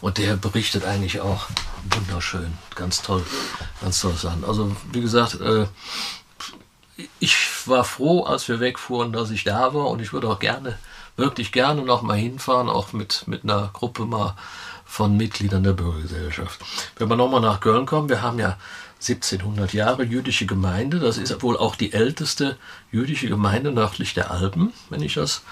[0.00, 1.46] Und der berichtet eigentlich auch
[1.90, 3.24] wunderschön, ganz toll,
[3.82, 4.44] ganz toll Sachen.
[4.44, 5.66] Also wie gesagt, äh,
[7.18, 7.36] ich
[7.66, 10.78] war froh, als wir wegfuhren, dass ich da war und ich würde auch gerne,
[11.16, 14.36] wirklich gerne noch mal hinfahren, auch mit, mit einer Gruppe mal
[14.88, 16.60] von Mitgliedern der Bürgergesellschaft.
[16.96, 18.56] Wenn wir nochmal nach Köln kommen, wir haben ja
[19.00, 20.98] 1700 Jahre jüdische Gemeinde.
[20.98, 22.56] Das ist wohl auch die älteste
[22.90, 25.42] jüdische Gemeinde nördlich der Alpen, wenn ich das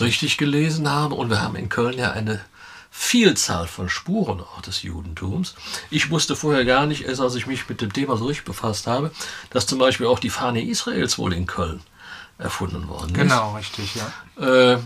[0.00, 1.14] richtig, gelesen habe.
[1.14, 2.40] Und wir haben in Köln ja eine
[2.90, 5.54] Vielzahl von Spuren auch des Judentums.
[5.90, 8.86] Ich wusste vorher gar nicht, erst als ich mich mit dem Thema so richtig befasst
[8.86, 9.12] habe,
[9.50, 11.82] dass zum Beispiel auch die Fahne Israels wohl in Köln
[12.38, 13.14] erfunden worden ist.
[13.14, 14.72] Genau, richtig, ja.
[14.72, 14.78] Äh,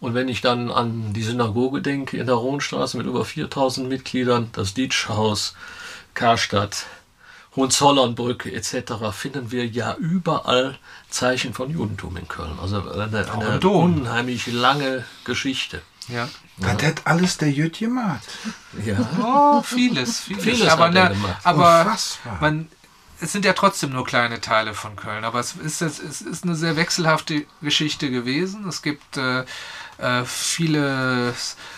[0.00, 4.50] und wenn ich dann an die Synagoge denke in der Rohnstraße mit über 4000 Mitgliedern,
[4.52, 5.54] das Dietschhaus,
[6.14, 6.86] Karstadt,
[7.56, 10.78] Hohenzollernbrücke etc., finden wir ja überall
[11.08, 12.58] Zeichen von Judentum in Köln.
[12.60, 15.80] Also eine, eine unheimlich lange Geschichte.
[16.08, 16.28] Ja.
[16.58, 16.88] Das ja.
[16.88, 18.22] hat alles der Jüd gemacht.
[18.84, 18.96] Ja.
[19.20, 20.42] Oh, vieles, vieles.
[20.42, 21.96] vieles aber, ne, aber
[22.40, 22.68] man,
[23.20, 25.24] es sind ja trotzdem nur kleine Teile von Köln.
[25.24, 28.68] Aber es ist, es ist eine sehr wechselhafte Geschichte gewesen.
[28.68, 29.44] Es gibt äh,
[29.98, 31.34] äh, viele,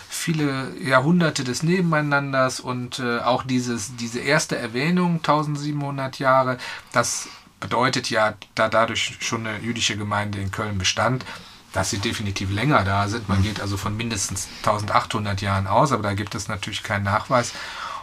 [0.09, 6.57] viele Jahrhunderte des Nebeneinanders und äh, auch dieses, diese erste Erwähnung, 1700 Jahre,
[6.91, 7.29] das
[7.59, 11.25] bedeutet ja, da dadurch schon eine jüdische Gemeinde in Köln bestand,
[11.73, 13.29] dass sie definitiv länger da sind.
[13.29, 17.53] Man geht also von mindestens 1800 Jahren aus, aber da gibt es natürlich keinen Nachweis.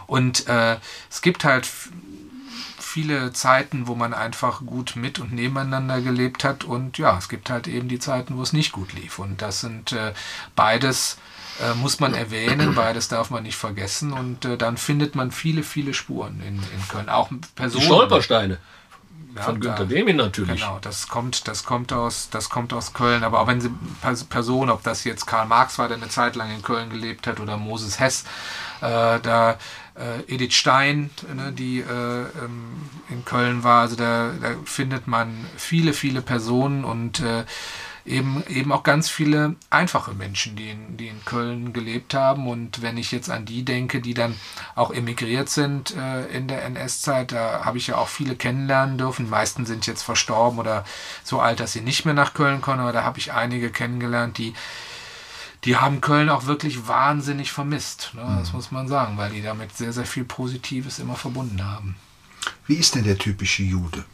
[0.05, 0.77] Und äh,
[1.09, 1.67] es gibt halt
[2.87, 6.63] viele Zeiten, wo man einfach gut mit und nebeneinander gelebt hat.
[6.63, 9.19] Und ja, es gibt halt eben die Zeiten, wo es nicht gut lief.
[9.19, 10.13] Und das sind äh,
[10.55, 11.17] beides
[11.59, 14.13] äh, muss man erwähnen, beides darf man nicht vergessen.
[14.13, 17.09] Und äh, dann findet man viele, viele Spuren in, in Köln.
[17.09, 17.81] Auch Personen.
[17.81, 18.57] Die Stolpersteine.
[19.35, 20.61] Ja, von Günter Demin natürlich.
[20.61, 23.23] Genau, das kommt, das kommt aus, das kommt aus Köln.
[23.23, 23.71] Aber auch wenn sie
[24.29, 27.39] Personen, ob das jetzt Karl Marx war, der eine Zeit lang in Köln gelebt hat,
[27.39, 28.23] oder Moses Hess,
[28.81, 29.57] äh, da
[29.97, 33.81] äh, Edith Stein, ne, die äh, ähm, in Köln war.
[33.81, 37.45] Also da, da, findet man viele, viele Personen und äh,
[38.05, 42.47] eben, eben auch ganz viele einfache Menschen, die in, die in Köln gelebt haben.
[42.47, 44.35] Und wenn ich jetzt an die denke, die dann
[44.75, 49.25] auch emigriert sind äh, in der NS-Zeit, da habe ich ja auch viele kennenlernen dürfen.
[49.25, 50.85] Die meisten sind jetzt verstorben oder
[51.23, 54.37] so alt, dass sie nicht mehr nach Köln kommen, aber da habe ich einige kennengelernt,
[54.37, 54.53] die
[55.63, 58.11] die haben Köln auch wirklich wahnsinnig vermisst.
[58.13, 58.21] Ne?
[58.39, 58.55] Das mhm.
[58.55, 61.95] muss man sagen, weil die damit sehr, sehr viel Positives immer verbunden haben.
[62.67, 64.05] Wie ist denn der typische Jude?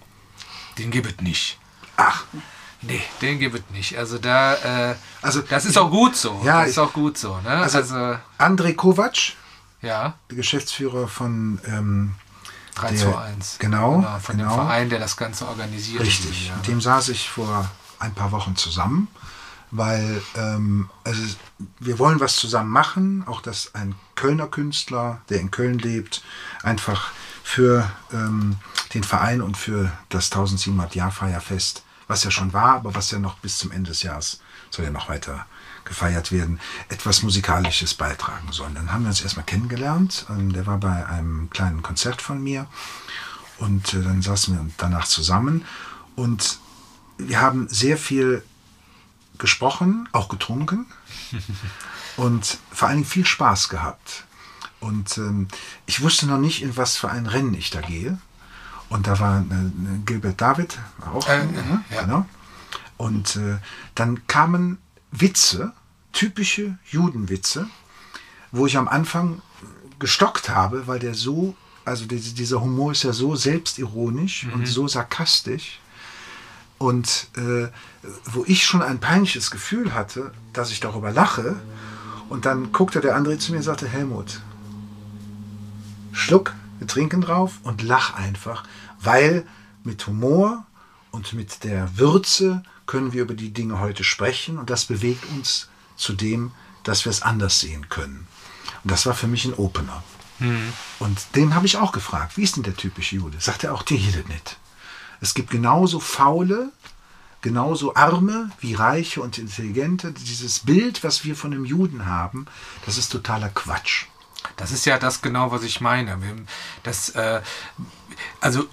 [0.78, 1.60] Den gibt es nicht.
[1.98, 2.26] Ach.
[2.82, 3.98] Nee, den gibt es nicht.
[3.98, 6.42] Also da, äh, also das ist auch gut so.
[6.44, 7.40] Ja, das ist auch gut so.
[7.42, 7.50] Ne?
[7.50, 9.34] Also, also André Kovac,
[9.82, 10.16] ja.
[10.30, 12.16] der Geschäftsführer von ähm,
[12.76, 13.58] 3 der, zu 1.
[13.60, 14.50] Genau, genau von genau.
[14.50, 16.02] dem Verein, der das Ganze organisiert.
[16.02, 16.52] Richtig.
[16.56, 19.08] Mit dem saß ich vor ein paar Wochen zusammen
[19.74, 21.22] weil ähm, also
[21.80, 26.24] wir wollen was zusammen machen, auch dass ein Kölner Künstler, der in Köln lebt,
[26.62, 27.12] einfach
[27.44, 28.58] für ähm,
[28.94, 33.18] den Verein und für das 1700 Jahr Feierfest, was ja schon war, aber was ja
[33.18, 35.48] noch bis zum Ende des Jahres soll ja noch weiter
[35.86, 36.60] gefeiert werden,
[36.90, 38.76] etwas Musikalisches beitragen sollen.
[38.76, 40.28] Dann haben wir uns erstmal kennengelernt.
[40.30, 42.68] Ähm, der war bei einem kleinen Konzert von mir
[43.58, 45.66] und äh, dann saßen wir danach zusammen
[46.16, 46.60] und
[47.18, 48.44] wir haben sehr viel
[49.38, 50.86] gesprochen, auch getrunken
[52.18, 54.26] und vor allen Dingen viel Spaß gehabt.
[54.80, 55.48] Und ähm,
[55.86, 58.18] ich wusste noch nicht, in was für ein Rennen ich da gehe.
[58.90, 60.78] Und da war eine, eine Gilbert David
[61.14, 61.28] auch.
[61.28, 61.84] Äh, ne?
[61.90, 62.02] ja.
[62.02, 62.26] genau.
[62.98, 63.58] Und äh,
[63.96, 64.78] dann kamen
[65.12, 65.74] Witze,
[66.12, 67.68] typische Judenwitze,
[68.52, 69.42] wo ich am Anfang
[70.00, 74.54] gestockt habe, weil der so, also dieser Humor ist ja so selbstironisch mhm.
[74.54, 75.80] und so sarkastisch
[76.84, 77.70] Und äh,
[78.26, 81.56] wo ich schon ein peinliches Gefühl hatte, dass ich darüber lache,
[82.28, 84.42] und dann guckte der andere zu mir und sagte, Helmut,
[86.12, 88.66] schluck, wir trinken drauf und lach einfach,
[89.00, 89.46] weil
[89.86, 90.66] mit Humor
[91.12, 95.70] und mit der Würze können wir über die Dinge heute sprechen und das bewegt uns
[95.96, 96.52] zu dem,
[96.84, 98.28] dass wir es anders sehen können.
[98.84, 100.04] Und das war für mich ein Opener.
[101.00, 103.40] Und den habe ich auch gefragt, wie ist denn der typische Jude?
[103.40, 104.58] Sagt er auch, die jede nicht.
[105.24, 106.70] Es gibt genauso faule,
[107.42, 110.12] genauso arme wie reiche und intelligente.
[110.12, 112.46] Dieses Bild, was wir von dem Juden haben,
[112.86, 114.08] das ist totaler Quatsch.
[114.58, 116.18] Das ist ja das genau, was ich meine.
[116.84, 117.42] Das, äh,
[118.42, 118.66] also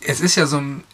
[0.00, 0.84] es ist ja so ein,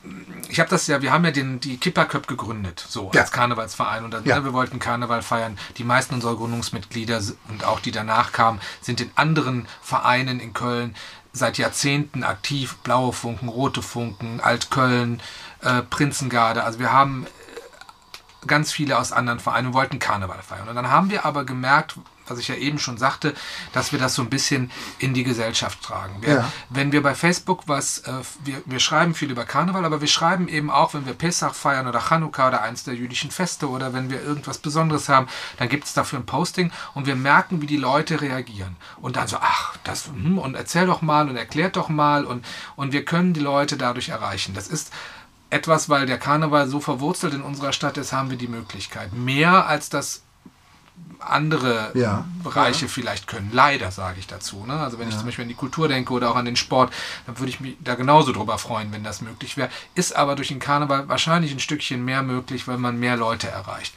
[0.49, 3.21] ich habe das ja, wir haben ja den, die Kipperköp gegründet, so Ja.
[3.21, 4.39] als Karnevalsverein und dann, Ja.
[4.39, 5.59] ne, wir wollten Karneval feiern.
[5.77, 10.95] Die meisten unserer Gründungsmitglieder und auch die danach kamen, sind in anderen Vereinen in Köln
[11.33, 12.77] seit Jahrzehnten aktiv.
[12.83, 15.21] Blaue Funken, Rote Funken, Altköln,
[15.62, 16.64] äh, Prinzengarde.
[16.64, 17.27] Also wir haben
[18.47, 20.68] ganz viele aus anderen Vereinen wollten Karneval feiern.
[20.68, 23.35] Und dann haben wir aber gemerkt, was ich ja eben schon sagte,
[23.73, 26.17] dass wir das so ein bisschen in die Gesellschaft tragen.
[26.21, 26.53] Wir, Ja.
[26.71, 28.13] Wenn wir bei Facebook was, äh,
[28.45, 31.87] wir, wir schreiben viel über Karneval, aber wir schreiben eben auch, wenn wir Pesach feiern
[31.87, 35.85] oder Chanukka oder eins der jüdischen Feste oder wenn wir irgendwas Besonderes haben, dann gibt
[35.85, 38.77] es dafür ein Posting und wir merken, wie die Leute reagieren.
[39.01, 42.45] Und dann so, ach, das, hm, und erzähl doch mal und erklärt doch mal und,
[42.77, 44.55] und wir können die Leute dadurch erreichen.
[44.55, 44.93] Das ist
[45.51, 49.13] etwas, weil der Karneval so verwurzelt in unserer Stadt ist, haben wir die Möglichkeit.
[49.13, 50.23] Mehr als das
[51.21, 52.25] andere Ja.
[52.43, 53.51] Bereiche vielleicht können.
[53.53, 54.65] Leider sage ich dazu.
[54.67, 54.75] Ne?
[54.75, 56.93] Also wenn ich zum Beispiel an die Kultur denke oder auch an den Sport,
[57.27, 59.71] dann würde ich mich da genauso drüber freuen, wenn das möglich wäre.
[59.95, 63.95] Ist aber durch den Karneval wahrscheinlich ein Stückchen mehr möglich, weil man mehr Leute erreicht.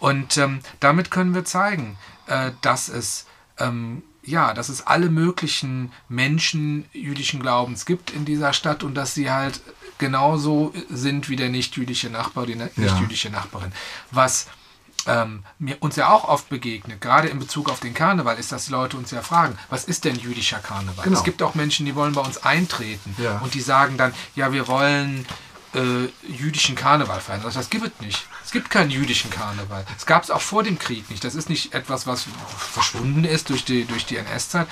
[0.00, 3.26] Und ähm, damit können wir zeigen, äh, dass es
[3.58, 9.14] ähm, ja, dass es alle möglichen Menschen jüdischen Glaubens gibt in dieser Stadt und dass
[9.14, 9.60] sie halt
[9.98, 13.72] genauso sind wie der nicht-jüdische Nachbar, die nicht-jüdische Nachbarin.
[14.10, 14.46] Was
[15.06, 18.66] ähm, mir uns ja auch oft begegnet, gerade in Bezug auf den Karneval, ist, dass
[18.66, 21.04] die Leute uns ja fragen, was ist denn jüdischer Karneval?
[21.04, 21.16] Genau.
[21.18, 23.38] Es gibt auch Menschen, die wollen bei uns eintreten Ja.
[23.38, 25.26] und die sagen dann, ja, wir wollen
[25.74, 27.40] äh, jüdischen Karneval feiern.
[27.42, 28.26] Das, das gibt es nicht.
[28.44, 29.84] Es gibt keinen jüdischen Karneval.
[29.96, 31.24] Es gab es auch vor dem Krieg nicht.
[31.24, 34.68] Das ist nicht etwas, was verschwunden ist durch die, durch die NS-Zeit.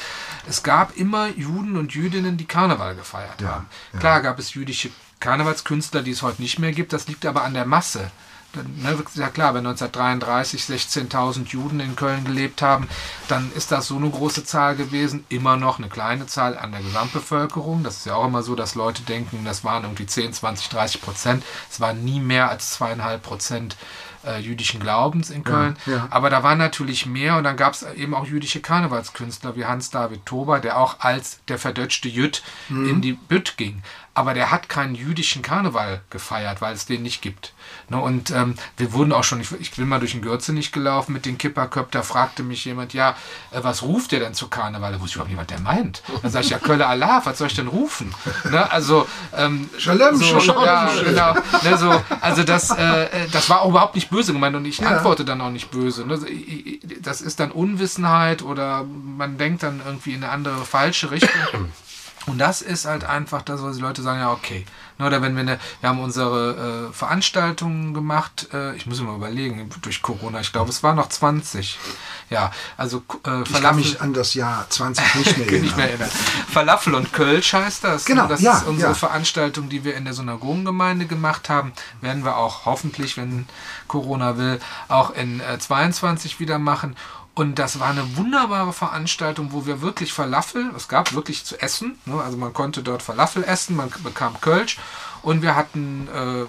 [0.48, 3.66] Es gab immer Juden und Jüdinnen, die Karneval gefeiert Ja, haben.
[3.94, 3.98] ja.
[3.98, 6.92] Klar gab es jüdische Karnevalskünstler, die es heute nicht mehr gibt.
[6.92, 8.10] Das liegt aber an der Masse.
[8.54, 12.88] Dann, ne, ja klar, wenn 1933 16.000 Juden in Köln gelebt haben,
[13.28, 15.24] dann ist das so eine große Zahl gewesen.
[15.28, 17.82] Immer noch eine kleine Zahl an der Gesamtbevölkerung.
[17.82, 21.00] Das ist ja auch immer so, dass Leute denken, das waren irgendwie 10, 20, 30
[21.00, 21.44] Prozent.
[21.70, 23.76] Es waren nie mehr als zweieinhalb Prozent
[24.26, 25.76] äh, jüdischen Glaubens in Köln.
[25.86, 26.06] ja.
[26.10, 30.26] Aber da war natürlich mehr und dann gab es eben auch jüdische Karnevalskünstler wie Hans-David
[30.26, 33.82] Tober, der auch als der verdötschte Jüt in die Bütt ging.
[34.14, 37.54] Aber der hat keinen jüdischen Karneval gefeiert, weil es den nicht gibt.
[37.88, 40.70] Ne, und ähm, wir wurden auch schon, ich, ich bin mal durch den Gürze nicht
[40.72, 43.16] gelaufen mit den Kipperköp, da fragte mich jemand, ja,
[43.52, 44.92] äh, was ruft der denn zu Karneval?
[44.92, 46.02] Da wusste ich überhaupt nicht, was der meint.
[46.20, 48.14] Dann sage ich, ja, Kölle Allah, was soll ich denn rufen?
[48.50, 50.64] Ne, also, ähm, Shalom, so, Shalom.
[50.64, 51.34] ja, genau.
[51.62, 54.86] Ne, so, also das, äh, äh, das war auch überhaupt nicht böse gemeint und ich
[54.86, 56.06] antworte dann auch nicht böse.
[56.06, 56.16] Ne?
[56.16, 60.64] So, ich- ich- Das ist dann Unwissenheit oder man denkt dann irgendwie in eine andere
[60.64, 61.66] falsche Richtung.
[62.26, 64.64] Und das ist halt einfach das, was die Leute sagen, ja, okay.
[65.02, 69.16] Oder wenn wir eine, wir haben unsere äh, Veranstaltungen gemacht, äh, ich muss mir mal
[69.16, 71.78] überlegen, durch Corona, ich glaube, es waren noch 20.
[72.30, 75.76] Ja, also äh, Ich kann mich an das Jahr 20 nicht mehr erinnern.
[75.76, 76.10] mehr erinnern.
[76.50, 78.04] Falafel und Kölsch heißt das.
[78.04, 78.94] Genau, Das ja, ist unsere ja.
[78.94, 81.72] Veranstaltung, die wir in der Synagogengemeinde gemacht haben.
[82.00, 83.46] Werden wir auch hoffentlich, wenn
[83.88, 86.96] Corona will, auch in äh, 22 wieder machen.
[87.34, 91.98] Und das war eine wunderbare Veranstaltung, wo wir wirklich Falafel, es gab wirklich zu essen,
[92.04, 92.20] ne?
[92.20, 94.78] also man konnte dort Falafel essen, man bekam Kölsch
[95.22, 96.44] und wir hatten äh,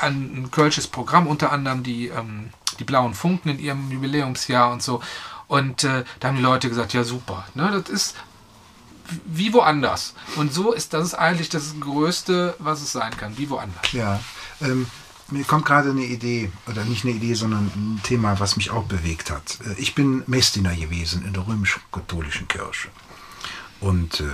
[0.00, 4.82] ein, ein kölsches Programm, unter anderem die, ähm, die Blauen Funken in ihrem Jubiläumsjahr und
[4.82, 5.00] so.
[5.46, 8.16] Und äh, da haben die Leute gesagt, ja super, ne, das ist
[9.24, 10.14] wie woanders.
[10.36, 13.92] Und so ist das eigentlich das Größte, was es sein kann, wie woanders.
[13.92, 14.20] Ja,
[14.60, 14.86] ähm,
[15.30, 18.84] mir kommt gerade eine Idee, oder nicht eine Idee, sondern ein Thema, was mich auch
[18.84, 19.58] bewegt hat.
[19.66, 22.88] Äh, Ich bin Messdiener gewesen in der römisch-katholischen Kirche.
[23.80, 24.24] Und äh,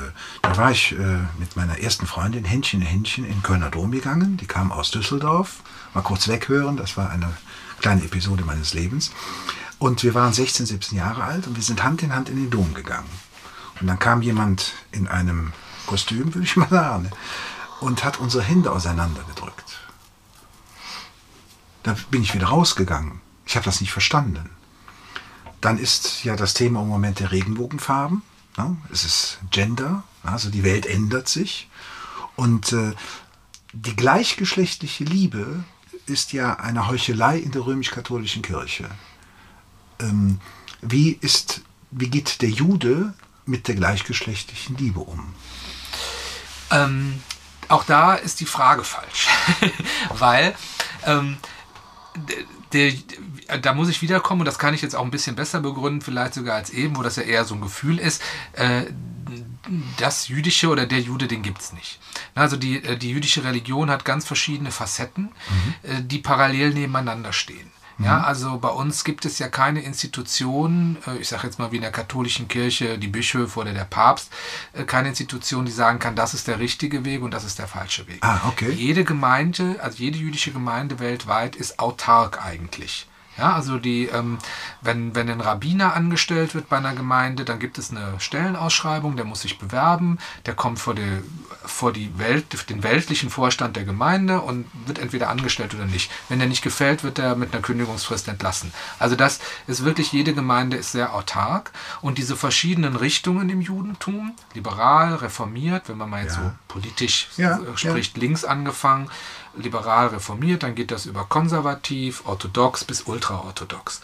[0.41, 4.39] da war ich äh, mit meiner ersten Freundin Händchen in Händchen in Kölner Dom gegangen.
[4.39, 5.63] Die kam aus Düsseldorf.
[5.93, 7.31] Mal kurz weghören, das war eine
[7.81, 9.11] kleine Episode meines Lebens.
[9.79, 12.51] Und wir waren 16, 17 Jahre alt und wir sind Hand in Hand in den
[12.51, 13.11] Dom gegangen.
[13.81, 15.53] Und dann kam jemand in einem
[15.87, 17.11] Kostüm, würde ich mal sagen,
[17.81, 19.64] und hat unsere Hände auseinandergedrückt.
[21.85, 23.21] Da bin ich wieder rausgegangen.
[23.47, 24.51] Ich habe das nicht verstanden.
[25.61, 28.23] Dann ist ja das Thema im Moment der Regenbogenfarben.
[28.57, 31.69] Ja, es ist Gender, also die Welt ändert sich.
[32.37, 32.93] Und äh,
[33.73, 35.65] die gleichgeschlechtliche Liebe
[36.07, 38.89] ist ja eine Heuchelei in der römisch-katholischen Kirche.
[40.01, 40.41] Ähm,
[40.81, 43.15] wie, ist, wie geht der Jude
[43.47, 45.35] mit der gleichgeschlechtlichen Liebe um?
[46.71, 47.21] Ähm,
[47.69, 49.29] auch da ist die Frage falsch,
[50.11, 50.55] weil
[51.05, 51.37] ähm,
[52.73, 52.93] der,
[53.61, 56.35] da muss ich wiederkommen, und das kann ich jetzt auch ein bisschen besser begründen, vielleicht
[56.35, 58.23] sogar als eben, wo das ja eher so ein Gefühl ist.
[58.53, 58.85] Äh,
[59.97, 61.99] das Jüdische oder der Jude, den gibt es nicht.
[62.35, 65.31] Also die, äh, die jüdische Religion hat ganz verschiedene Facetten,
[65.83, 66.09] mhm.
[66.09, 67.71] die parallel nebeneinander stehen.
[67.99, 68.25] Ja, mhm.
[68.25, 71.83] also bei uns gibt es ja keine Institution, äh, ich sage jetzt mal wie in
[71.83, 74.31] der katholischen Kirche, die Bischöfe oder der Papst,
[74.87, 78.07] keine Institution, die sagen kann, das ist der richtige Weg und das ist der falsche
[78.09, 78.19] Weg.
[78.23, 78.71] Ah, okay.
[78.71, 83.07] Jede Gemeinde, also jede jüdische Gemeinde weltweit ist autark eigentlich.
[83.37, 84.39] Ja, also die, ähm,
[84.81, 89.25] wenn, wenn ein Rabbiner angestellt wird bei einer Gemeinde, dann gibt es eine Stellenausschreibung, der
[89.25, 91.23] muss sich bewerben, der kommt vor, die,
[91.65, 96.13] vor die Welt, den weltlichen Vorstand der Gemeinde und wird entweder angestellt oder nicht.
[96.29, 98.73] Wenn er nicht gefällt, wird er mit einer Kündigungsfrist entlassen.
[99.01, 104.33] Also das ist wirklich, jede Gemeinde ist sehr autark und diese verschiedenen Richtungen im Judentum,
[104.55, 106.43] liberal, reformiert, wenn man mal jetzt ja.
[106.43, 108.21] so politisch ja, spricht, ja.
[108.21, 109.11] links angefangen,
[109.57, 114.01] liberal reformiert, dann geht das über konservativ, orthodox bis ultraorthodox.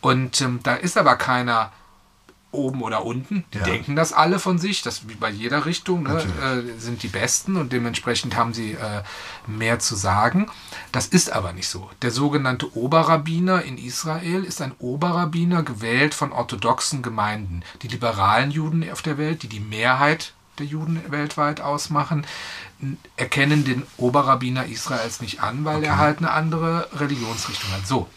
[0.00, 1.72] Und ähm, da ist aber keiner
[2.52, 3.44] oben oder unten.
[3.52, 3.64] Die ja.
[3.64, 7.56] denken das alle von sich, das wie bei jeder Richtung, ne, äh, sind die Besten
[7.56, 9.02] und dementsprechend haben sie äh,
[9.46, 10.50] mehr zu sagen.
[10.92, 11.88] Das ist aber nicht so.
[12.02, 17.62] Der sogenannte Oberrabbiner in Israel ist ein Oberrabbiner gewählt von orthodoxen Gemeinden.
[17.82, 22.26] Die liberalen Juden auf der Welt, die die Mehrheit der Juden weltweit ausmachen,
[23.16, 25.86] erkennen den Oberrabbiner Israels nicht an, weil okay.
[25.86, 27.86] er halt eine andere Religionsrichtung hat.
[27.86, 28.08] So.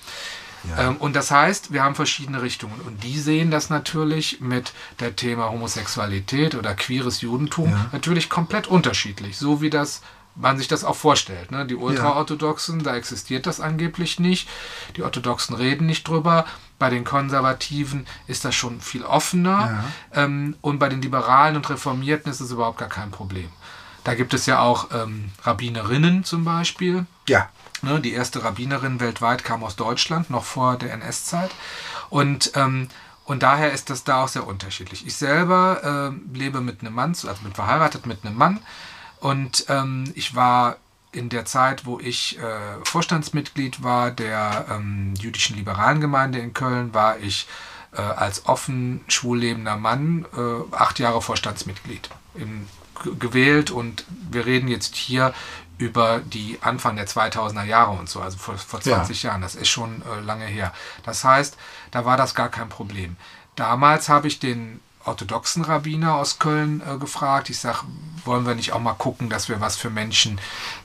[0.70, 0.90] Ja.
[0.90, 2.80] Ähm, und das heißt, wir haben verschiedene Richtungen.
[2.86, 7.86] Und die sehen das natürlich mit der Thema Homosexualität oder queeres Judentum ja.
[7.92, 9.38] natürlich komplett unterschiedlich.
[9.38, 10.02] So wie das
[10.36, 11.52] man sich das auch vorstellt.
[11.52, 11.66] Ne?
[11.66, 12.86] Die Ultraorthodoxen, ja.
[12.86, 14.50] da existiert das angeblich nicht.
[14.96, 16.46] Die Orthodoxen reden nicht drüber.
[16.80, 19.84] Bei den Konservativen ist das schon viel offener.
[20.14, 20.24] Ja.
[20.24, 23.50] Ähm, und bei den Liberalen und Reformierten ist es überhaupt gar kein Problem.
[24.04, 27.06] Da gibt es ja auch ähm, Rabbinerinnen zum Beispiel.
[27.28, 27.50] Ja.
[27.82, 31.52] Ne, die erste Rabbinerin weltweit kam aus Deutschland, noch vor der NS-Zeit.
[32.10, 32.88] Und, ähm,
[33.26, 35.06] und daher ist das da auch sehr unterschiedlich.
[35.06, 38.60] Ich selber äh, lebe mit einem Mann, also mit verheiratet mit einem Mann.
[39.20, 40.78] Und ähm, ich war
[41.14, 42.42] in der Zeit, wo ich äh,
[42.84, 47.48] Vorstandsmitglied war der ähm, jüdischen liberalen Gemeinde in Köln, war ich
[47.94, 52.68] äh, als offen schwul lebender Mann äh, acht Jahre Vorstandsmitglied im
[53.20, 55.34] gewählt und wir reden jetzt hier
[55.78, 59.30] über die Anfang der 2000er Jahre und so, also vor, vor 20 ja.
[59.30, 59.42] Jahren.
[59.42, 60.74] Das ist schon äh, lange her.
[61.04, 61.58] Das heißt,
[61.92, 63.18] da war das gar kein Problem.
[63.56, 67.50] Damals habe ich den orthodoxen Rabbiner aus Köln äh, gefragt.
[67.50, 67.80] Ich sage,
[68.26, 70.40] wollen wir nicht auch mal gucken, dass wir was für Menschen,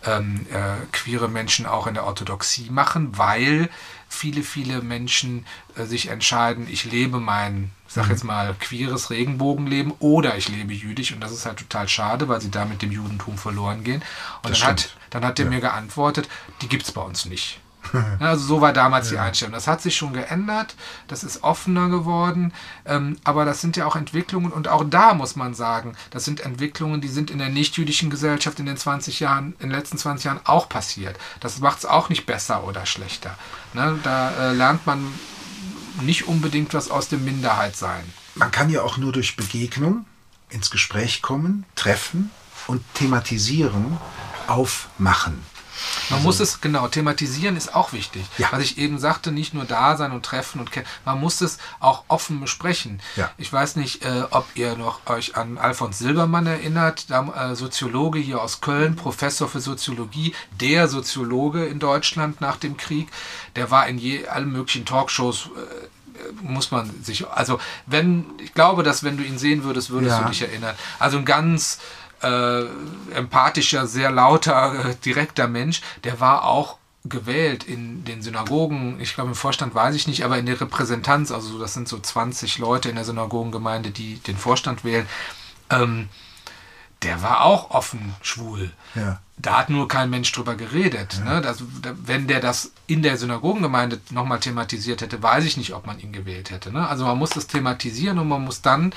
[0.05, 3.69] ähm, äh, queere Menschen auch in der Orthodoxie machen, weil
[4.09, 8.11] viele, viele Menschen äh, sich entscheiden, ich lebe mein, sag mhm.
[8.11, 12.41] jetzt mal, queeres Regenbogenleben oder ich lebe jüdisch und das ist halt total schade, weil
[12.41, 14.03] sie damit dem Judentum verloren gehen.
[14.43, 15.51] Und dann hat, dann hat er ja.
[15.51, 16.29] mir geantwortet,
[16.63, 17.61] die gibt es bei uns nicht.
[18.21, 19.17] Also so war damals ja.
[19.17, 19.55] die Einstellung.
[19.55, 20.75] Das hat sich schon geändert,
[21.07, 22.53] das ist offener geworden,
[22.85, 26.41] ähm, aber das sind ja auch Entwicklungen und auch da muss man sagen, das sind
[26.41, 30.25] Entwicklungen, die sind in der nichtjüdischen Gesellschaft in den 20 Jahren, in den letzten 20
[30.25, 31.17] Jahren auch passiert.
[31.41, 33.37] Das macht es auch nicht besser oder schlechter.
[33.75, 33.99] Ne?
[34.03, 35.07] Da äh, lernt man
[36.03, 38.05] nicht unbedingt was aus dem Minderheitsein.
[38.35, 40.07] Man kann ja auch nur durch Begegnung
[40.51, 42.31] ins Gespräch kommen, treffen
[42.67, 43.99] und thematisieren,
[44.47, 45.43] aufmachen.
[46.11, 48.25] Man also, muss es, genau, thematisieren ist auch wichtig.
[48.39, 48.49] Ja.
[48.51, 51.59] Was ich eben sagte, nicht nur da sein und treffen und kennen, man muss es
[51.81, 53.01] auch offen besprechen.
[53.17, 53.31] Ja.
[53.37, 58.19] Ich weiß nicht, äh, ob ihr noch euch an Alfons Silbermann erinnert, der, äh, Soziologe
[58.19, 63.09] hier aus Köln, Professor für Soziologie, der Soziologe in Deutschland nach dem Krieg,
[63.57, 65.51] der war in je, allen möglichen Talkshows.
[65.57, 65.89] Äh,
[66.43, 70.23] muss man sich, also wenn, ich glaube, dass wenn du ihn sehen würdest, würdest ja.
[70.23, 70.75] du dich erinnern.
[70.99, 71.79] Also ein ganz
[72.23, 72.65] äh,
[73.15, 79.31] empathischer, sehr lauter, äh, direkter Mensch, der war auch gewählt in den Synagogen, ich glaube
[79.31, 82.89] im Vorstand weiß ich nicht, aber in der Repräsentanz, also das sind so 20 Leute
[82.89, 85.07] in der Synagogengemeinde, die den Vorstand wählen,
[85.71, 86.09] ähm,
[87.03, 88.73] der war auch offen schwul.
[88.95, 89.21] Ja.
[89.41, 91.21] Da hat nur kein Mensch drüber geredet.
[91.25, 91.35] Ja.
[91.35, 91.41] Ne?
[91.41, 91.63] Das,
[92.05, 96.13] wenn der das in der Synagogengemeinde nochmal thematisiert hätte, weiß ich nicht, ob man ihn
[96.13, 96.73] gewählt hätte.
[96.73, 96.89] Ne?
[96.89, 98.93] Also man muss das thematisieren und man muss dann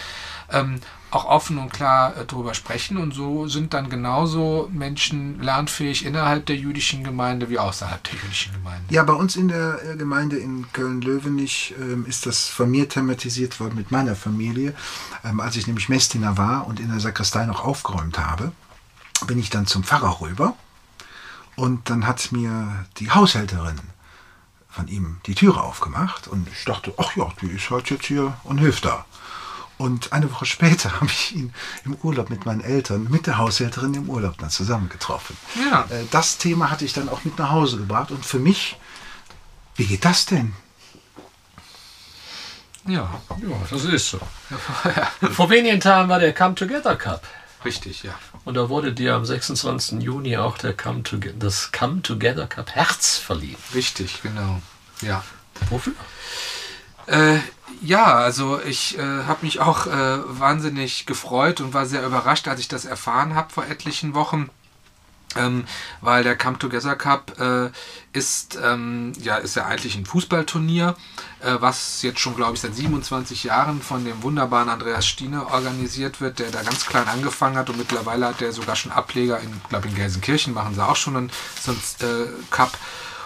[0.52, 0.80] ähm,
[1.12, 2.98] auch offen und klar äh, darüber sprechen.
[2.98, 8.54] Und so sind dann genauso Menschen lernfähig innerhalb der jüdischen Gemeinde wie außerhalb der jüdischen
[8.54, 8.94] Gemeinde.
[8.94, 13.60] Ja, bei uns in der äh, Gemeinde in Köln-Löwenich ähm, ist das von mir thematisiert
[13.60, 14.74] worden mit meiner Familie.
[15.24, 18.54] Ähm, als ich nämlich Messdiener war und in der Sakristei noch aufgeräumt habe,
[19.28, 20.56] bin ich dann zum Pfarrer rüber
[21.56, 23.80] Und dann hat mir die Haushälterin
[24.70, 28.34] von ihm die Türe aufgemacht und ich dachte, ach ja, die ist halt jetzt hier
[28.44, 29.06] und hilft da.
[29.78, 31.54] Und eine Woche später habe ich ihn
[31.84, 35.36] im Urlaub mit meinen Eltern, mit der Haushälterin im Urlaub dann zusammengetroffen.
[35.70, 35.82] Ja.
[35.90, 38.12] Äh, Das Thema hatte ich dann auch mit nach Hause gebracht.
[38.12, 38.78] Und für mich,
[39.76, 40.54] wie geht das denn?
[42.88, 43.10] Ja,
[43.42, 44.20] Ja, das ist so.
[45.32, 47.22] Vor wenigen Tagen war der Come Together Cup.
[47.66, 48.14] Richtig, ja.
[48.46, 50.02] Und da wurde dir am 26.
[50.02, 53.58] Juni auch der Come Toge- das Come Together Cup Herz verliehen.
[53.74, 54.62] Richtig, genau.
[55.02, 55.24] Ja.
[55.70, 55.94] Wofür?
[57.08, 57.40] Äh,
[57.82, 62.60] ja, also ich äh, habe mich auch äh, wahnsinnig gefreut und war sehr überrascht, als
[62.60, 64.50] ich das erfahren habe vor etlichen Wochen.
[65.38, 65.66] Ähm,
[66.02, 67.70] weil der Come Together Cup äh,
[68.14, 70.96] ist, ähm, ja, ist ja eigentlich ein Fußballturnier,
[71.40, 76.20] äh, was jetzt schon, glaube ich, seit 27 Jahren von dem wunderbaren Andreas Stiene organisiert
[76.20, 79.62] wird, der da ganz klein angefangen hat und mittlerweile hat der sogar schon Ableger in,
[79.70, 82.78] glaube in Gelsenkirchen machen sie auch schon einen, so einen äh, Cup.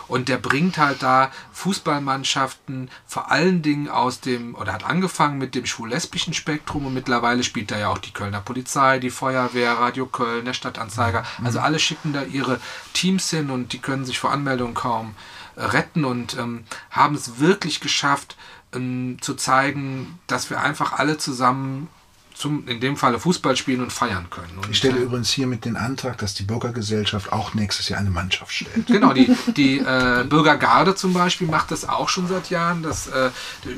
[0.07, 5.55] Und der bringt halt da Fußballmannschaften vor allen Dingen aus dem, oder hat angefangen mit
[5.55, 10.05] dem schwul-lesbischen Spektrum und mittlerweile spielt da ja auch die Kölner Polizei, die Feuerwehr, Radio
[10.05, 11.23] Köln, der Stadtanzeiger.
[11.43, 12.59] Also alle schicken da ihre
[12.93, 15.15] Teams hin und die können sich vor Anmeldung kaum
[15.55, 18.35] äh, retten und ähm, haben es wirklich geschafft,
[18.73, 21.87] ähm, zu zeigen, dass wir einfach alle zusammen
[22.35, 24.57] zum, in dem Falle Fußball spielen und feiern können.
[24.57, 28.09] Und, Ich stelle äh, übrigens hiermit den Antrag, dass die Bürgergesellschaft auch nächstes Jahr eine
[28.09, 28.87] Mannschaft stellt.
[28.87, 32.83] Genau, die, die äh, Bürgergarde zum Beispiel macht das auch schon seit Jahren.
[32.83, 33.31] Das äh,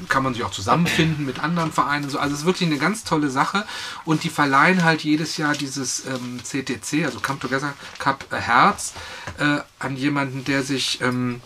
[0.09, 2.09] kann man sich auch zusammenfinden mit anderen Vereinen.
[2.09, 2.17] So.
[2.17, 3.65] Also es ist wirklich eine ganz tolle Sache.
[4.05, 8.93] Und die verleihen halt jedes Jahr dieses ähm, CTC, also Come Together Cup Herz,
[9.37, 11.41] äh, an jemanden, der sich ähm,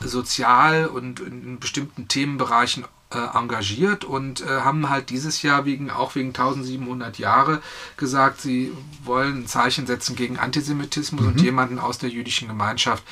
[0.00, 2.84] sozial und in bestimmten Themenbereichen
[3.16, 7.62] äh, engagiert und äh, haben halt dieses Jahr wegen auch wegen 1700 Jahre
[7.96, 8.72] gesagt, sie
[9.04, 13.02] wollen ein Zeichen setzen gegen Antisemitismus und jemanden aus der jüdischen Gemeinschaft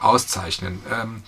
[0.00, 0.80] auszeichnen.
[0.90, 1.22] Ähm,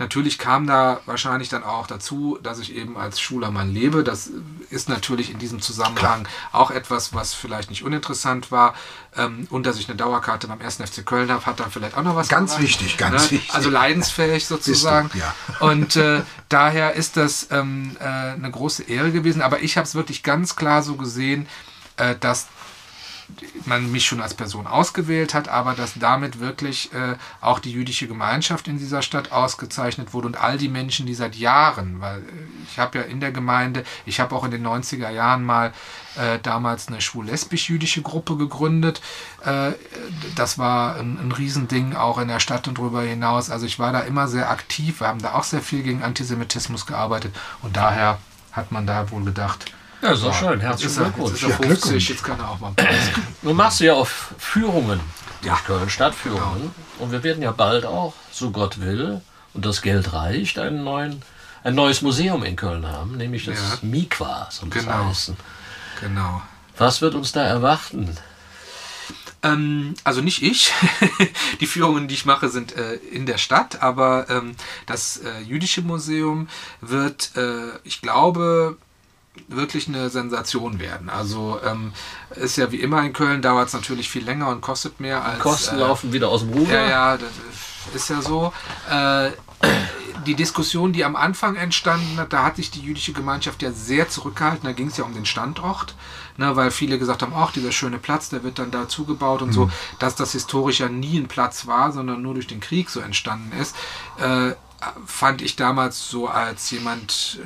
[0.00, 4.02] natürlich kam da wahrscheinlich dann auch dazu, dass ich eben als schwuler Mann lebe.
[4.02, 4.30] Das
[4.70, 8.74] ist natürlich in diesem Zusammenhang auch etwas, was vielleicht nicht uninteressant war.
[9.16, 10.76] Ähm, und dass ich eine Dauerkarte beim 1.
[10.76, 12.64] FC Köln habe, hat dann vielleicht auch noch was Ganz gebracht.
[12.64, 13.54] wichtig, ganz wichtig.
[13.54, 15.10] Also leidensfähig sozusagen.
[15.14, 15.34] ja.
[15.60, 19.42] Und äh, daher ist das ähm, äh, eine große Ehre gewesen.
[19.42, 21.46] Aber ich habe es wirklich ganz klar so gesehen,
[21.98, 22.48] äh, dass
[23.66, 28.06] man mich schon als Person ausgewählt hat, aber dass damit wirklich äh, auch die jüdische
[28.06, 32.22] Gemeinschaft in dieser Stadt ausgezeichnet wurde und all die Menschen, die seit Jahren, weil äh,
[32.70, 35.72] ich habe ja in der Gemeinde, ich habe auch in den 90er Jahren mal
[36.16, 39.00] äh, damals eine schwul-lesbisch-jüdische Gruppe gegründet.
[39.44, 39.72] Äh,
[40.36, 43.50] das war ein, ein Riesending auch in der Stadt und darüber hinaus.
[43.50, 45.00] Also ich war da immer sehr aktiv.
[45.00, 48.18] Wir haben da auch sehr viel gegen Antisemitismus gearbeitet und daher
[48.52, 49.72] hat man da wohl gedacht,
[50.02, 50.52] Ja, doch schön.
[50.52, 51.32] jetzt Herzlichen er, jetzt Glückwunsch.
[51.34, 52.10] ist Ja, 50, Glückwunsch.
[52.10, 52.72] jetzt kann er auch mal.
[53.42, 55.00] Nun machst du ja auf Führungen
[55.42, 55.52] Ja.
[55.52, 56.70] durch Köln, Stadtführungen.
[56.98, 59.20] Und wir werden ja bald auch, so Gott will,
[59.54, 61.22] und das Geld reicht, einen neuen,
[61.64, 63.78] ein neues Museum in Köln haben, nämlich das Ja.
[63.82, 65.04] Mikwa, das Genau.
[65.06, 65.36] heißen.
[66.00, 66.42] Genau.
[66.78, 68.16] Was wird uns da erwarten?
[69.42, 70.72] Ähm, also nicht ich.
[71.60, 74.54] die Führungen, die ich mache, sind äh, in der Stadt, aber ähm,
[74.86, 76.48] das äh, jüdische Museum
[76.82, 78.76] wird, äh, ich glaube,
[79.48, 81.08] wirklich eine Sensation werden.
[81.08, 81.92] Also ähm,
[82.36, 85.40] ist ja wie immer in Köln, dauert es natürlich viel länger und kostet mehr als.
[85.40, 86.72] Kosten äh, laufen wieder aus dem Ruder.
[86.72, 87.30] Ja, ja, das
[87.94, 88.52] ist ja so.
[88.90, 89.30] Äh,
[90.26, 94.08] die Diskussion, die am Anfang entstanden hat, da hat sich die jüdische Gemeinschaft ja sehr
[94.08, 94.64] zurückgehalten.
[94.64, 95.94] Da ging es ja um den Standort,
[96.36, 99.52] ne, weil viele gesagt haben, ach, dieser schöne Platz, der wird dann da zugebaut und
[99.52, 103.00] so, dass das historisch ja nie ein Platz war, sondern nur durch den Krieg so
[103.00, 103.74] entstanden ist,
[104.18, 104.52] äh,
[105.06, 107.40] fand ich damals so als jemand,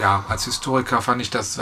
[0.00, 1.58] ja, als Historiker fand ich das,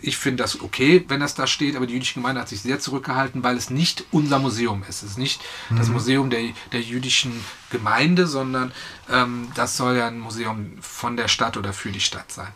[0.00, 2.78] ich finde das okay, wenn das da steht, aber die jüdische Gemeinde hat sich sehr
[2.78, 5.02] zurückgehalten, weil es nicht unser Museum ist.
[5.02, 5.40] Es ist nicht
[5.70, 6.40] das Museum der,
[6.72, 8.72] der jüdischen Gemeinde, sondern
[9.10, 12.48] ähm, das soll ja ein Museum von der Stadt oder für die Stadt sein.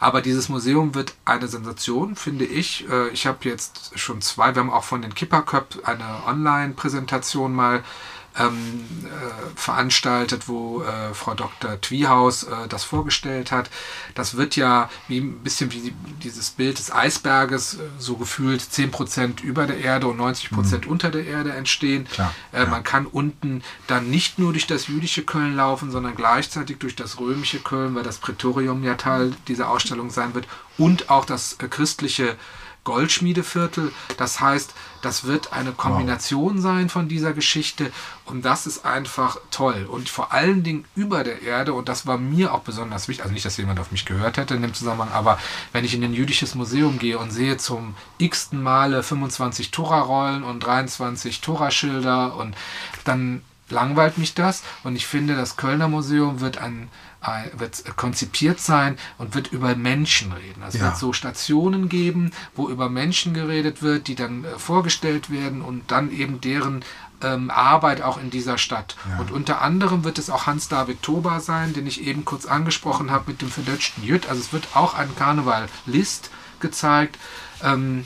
[0.00, 2.88] Aber dieses Museum wird eine Sensation, finde ich.
[2.90, 7.82] Äh, ich habe jetzt schon zwei, wir haben auch von den Kipperköp eine Online-Präsentation mal
[8.38, 11.80] ähm, äh, veranstaltet, wo äh, Frau Dr.
[11.80, 13.70] Twiehaus äh, das vorgestellt hat.
[14.14, 18.62] Das wird ja wie, ein bisschen wie die, dieses Bild des Eisberges, äh, so gefühlt
[18.62, 22.06] 10% über der Erde und 90% unter der Erde entstehen.
[22.10, 22.66] Klar, äh, ja.
[22.66, 27.18] Man kann unten dann nicht nur durch das jüdische Köln laufen, sondern gleichzeitig durch das
[27.18, 31.68] römische Köln, weil das Prätorium ja Teil dieser Ausstellung sein wird und auch das äh,
[31.68, 32.36] christliche
[32.84, 33.92] Goldschmiedeviertel.
[34.16, 37.92] Das heißt, das wird eine Kombination sein von dieser Geschichte.
[38.24, 39.86] Und das ist einfach toll.
[39.90, 43.32] Und vor allen Dingen über der Erde, und das war mir auch besonders wichtig, also
[43.32, 45.38] nicht, dass jemand auf mich gehört hätte in dem Zusammenhang, aber
[45.72, 50.60] wenn ich in ein jüdisches Museum gehe und sehe zum x-ten Male 25 Tora-Rollen und
[50.60, 52.56] 23 Tora-Schilder und
[53.04, 54.62] dann langweilt mich das.
[54.84, 56.88] Und ich finde, das Kölner Museum wird ein
[57.56, 60.62] wird konzipiert sein und wird über Menschen reden.
[60.62, 60.88] Also es Ja.
[60.90, 65.90] wird so Stationen geben, wo über Menschen geredet wird, die dann äh, vorgestellt werden und
[65.90, 66.84] dann eben deren
[67.20, 68.96] ähm, Arbeit auch in dieser Stadt.
[69.18, 73.24] Und unter anderem wird es auch Hans-David Toba sein, den ich eben kurz angesprochen habe
[73.32, 74.28] mit dem verdötschten Jüt.
[74.28, 77.18] Also es wird auch ein Karneval List gezeigt.
[77.64, 78.04] Ähm,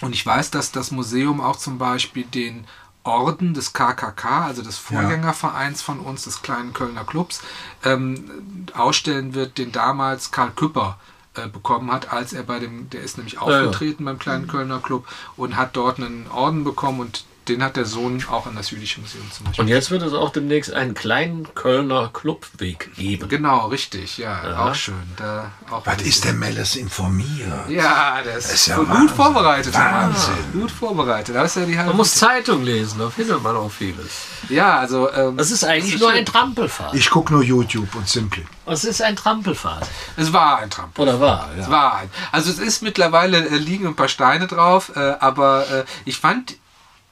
[0.00, 2.64] und ich weiß, dass das Museum auch zum Beispiel den
[3.02, 7.42] Orden des KKK, also des Vorgängervereins von uns, des kleinen Kölner Clubs,
[7.84, 10.98] ähm, ausstellen wird, den damals Karl Küpper
[11.34, 13.40] äh, bekommen hat, als er bei dem, der ist nämlich ja.
[13.40, 17.84] aufgetreten beim kleinen Kölner Club und hat dort einen Orden bekommen und den hat der
[17.84, 19.62] Sohn auch an das Jüdische Museum zum Beispiel.
[19.62, 23.28] Und jetzt wird es auch demnächst einen kleinen Kölner Clubweg geben.
[23.28, 24.94] Genau, richtig, ja, auch schön.
[25.16, 27.68] Da auch Was ist der Melles informiert?
[27.68, 29.08] Ja, das ist ist ja gut Wahnsinn.
[29.16, 29.74] vorbereitet.
[29.74, 30.34] Wahnsinn.
[30.54, 31.34] Ja, gut vorbereitet.
[31.34, 34.10] Das ist ja die Man muss Zeitung lesen, da findet man auch vieles.
[34.48, 35.10] Ja, also.
[35.12, 36.18] Ähm, Das ist eigentlich das nur schön.
[36.20, 36.94] ein Trampelpfad.
[36.94, 38.44] Ich gucke nur YouTube und Simply.
[38.66, 39.88] Es ist ein Trampelpfad.
[40.16, 40.96] Es war ein Trump.
[40.98, 41.50] Oder war?
[41.56, 41.62] Ja.
[41.64, 42.10] Es war ein.
[42.32, 46.56] Also es ist mittlerweile äh, liegen ein paar Steine drauf, äh, aber äh, ich fand,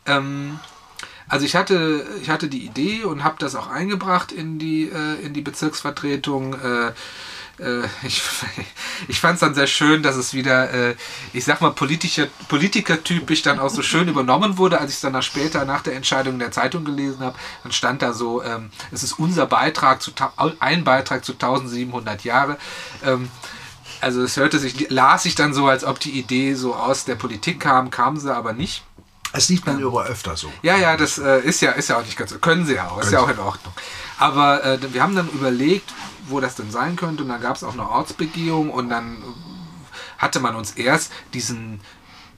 [0.09, 0.59] ähm,
[1.29, 5.25] also ich hatte, ich hatte die Idee und habe das auch eingebracht in die, äh,
[5.25, 6.55] in die Bezirksvertretung.
[6.55, 6.93] Äh,
[7.59, 8.23] äh, ich
[9.09, 10.97] ich fand es dann sehr schön, dass es wieder, äh,
[11.33, 14.81] ich sag mal, politischer, politikertypisch dann auch so schön übernommen wurde.
[14.81, 17.73] Als ich es dann nach später nach der Entscheidung in der Zeitung gelesen habe, dann
[17.73, 20.13] stand da so, ähm, es ist unser Beitrag zu,
[20.61, 22.57] ein Beitrag zu 1700 Jahre.
[23.05, 23.29] Ähm,
[24.01, 27.17] also es hörte sich, las sich dann so, als ob die Idee so aus der
[27.17, 28.85] Politik kam, kam sie aber nicht.
[29.33, 30.51] Das sieht man über öfter so.
[30.63, 32.39] Ja, ja, das äh, ist ja ist ja auch nicht ganz so.
[32.39, 33.73] Können sie ja auch, ist ja auch in Ordnung.
[34.19, 35.93] Aber äh, wir haben dann überlegt,
[36.29, 39.23] wo das denn sein könnte und dann gab es auch eine Ortsbegehung und dann
[40.19, 41.81] hatte man uns erst diesen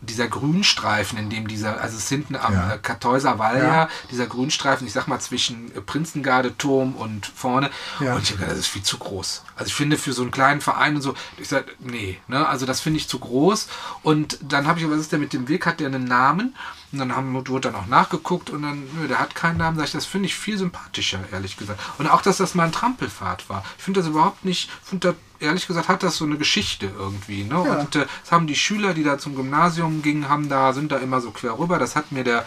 [0.03, 2.73] dieser Grünstreifen, in dem dieser, also es ist hinten am Ja.
[2.73, 3.65] äh, Kartäuser Wall Ja.
[3.67, 7.71] ja, dieser Grünstreifen, ich sag mal zwischen äh, Prinzengarde-Turm und vorne.
[8.01, 8.15] Ja.
[8.15, 9.43] Und ich gedacht, das ist viel zu groß.
[9.57, 12.65] Also ich finde für so einen kleinen Verein und so, ich sag, nee, ne, also
[12.65, 13.69] das finde ich zu groß.
[14.03, 16.55] Und dann habe ich, was ist der mit dem Weg, hat der einen Namen?
[16.93, 19.77] Und dann haben, wurde dann auch nachgeguckt und dann, nö, der hat keinen Namen.
[19.77, 21.81] Sag ich, das finde ich viel sympathischer, ehrlich gesagt.
[21.99, 23.65] Und auch, dass das mal ein Trampelfahrt war.
[23.79, 26.91] Ich finde das überhaupt nicht, ich finde das, ehrlich gesagt, hat das so eine Geschichte
[26.99, 27.45] irgendwie.
[27.45, 27.63] Ne?
[27.65, 27.79] Ja.
[27.79, 30.99] Und äh, das haben die Schüler, die da zum Gymnasium gingen, haben da, sind da
[30.99, 31.79] immer so quer rüber.
[31.79, 32.45] Das hat mir der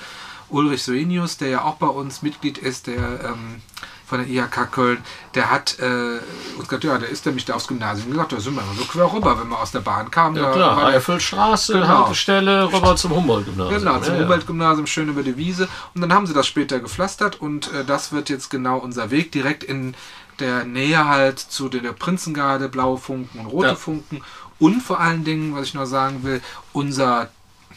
[0.50, 3.62] Ulrich Soenius, der ja auch bei uns Mitglied ist, der ähm,
[4.06, 4.98] von der IHK Köln,
[5.34, 6.20] der hat äh,
[6.58, 8.86] uns gesagt, ja, der ist nämlich da aufs Gymnasium gesagt, da sind wir immer so
[8.86, 10.36] quer rüber, wenn wir aus der Bahn kamen.
[10.36, 11.88] Ja klar, Eifelstraße, Genau.
[12.06, 13.80] Haltestelle, rüber zum Humboldt-Gymnasium.
[13.80, 14.24] Genau, zum ja.
[14.24, 15.68] Umweltgymnasium schön über die Wiese.
[15.96, 19.32] Und dann haben sie das später gepflastert und äh, das wird jetzt genau unser Weg,
[19.32, 19.96] direkt in
[20.40, 23.76] der Nähe halt zu der, der Prinzengarde, blaue Funken und rote Ja.
[23.76, 24.22] Funken.
[24.60, 26.42] Und vor allen Dingen, was ich noch sagen will,
[26.74, 27.30] unser,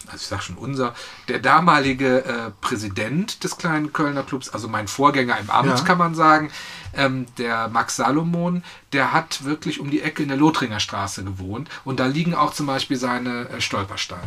[0.06, 0.94] also ich sag schon unser,
[1.28, 5.84] der damalige äh, Präsident des kleinen Kölner Clubs, also mein Vorgänger im Amt, Ja.
[5.84, 6.50] kann man sagen,
[6.94, 11.68] ähm, der Max Salomon, der hat wirklich um die Ecke in der Lothringer Straße gewohnt
[11.84, 14.22] und da liegen auch zum Beispiel seine äh, Stolpersteine.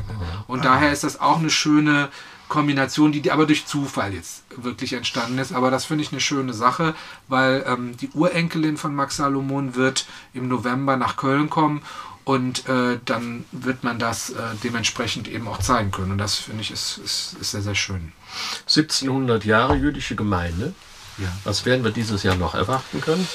[0.48, 2.10] Und daher ist das auch eine schöne
[2.50, 5.54] Kombination, die, die aber durch Zufall jetzt wirklich entstanden ist.
[5.54, 6.96] Aber das finde ich eine schöne Sache,
[7.28, 11.84] weil ähm, die Urenkelin von Max Salomon wird im November nach Köln kommen
[12.30, 16.12] und äh, dann wird man das äh, dementsprechend eben auch zeigen können.
[16.12, 18.12] Und das finde ich ist, ist, ist sehr, sehr schön.
[18.68, 20.76] 1700 Jahre jüdische Gemeinde.
[21.18, 21.30] Ja.
[21.44, 23.28] Was werden wir dieses Jahr noch erwarten können?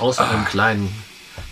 [0.00, 0.92] Außer einem kleinen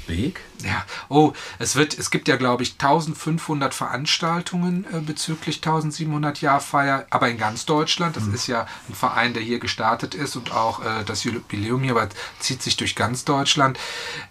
[0.09, 0.41] Weg.
[0.64, 7.07] Ja, oh, es wird, es gibt ja, glaube ich, 1500 Veranstaltungen äh, bezüglich 1700 Jahrfeier,
[7.11, 8.16] aber in ganz Deutschland.
[8.16, 11.93] Das ist ja ein Verein, der hier gestartet ist und auch äh, das Jubiläum hier
[11.93, 12.09] aber
[12.41, 13.78] zieht sich durch ganz Deutschland.